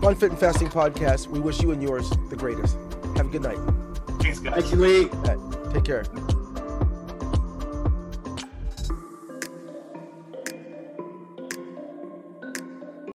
[0.00, 2.76] Fun Fit and Fasting podcast, we wish you and yours the greatest.
[3.16, 3.58] Have a good night.
[4.20, 4.54] Thanks, guys.
[4.54, 5.04] Thank you, Lee.
[5.04, 6.04] Right, take care.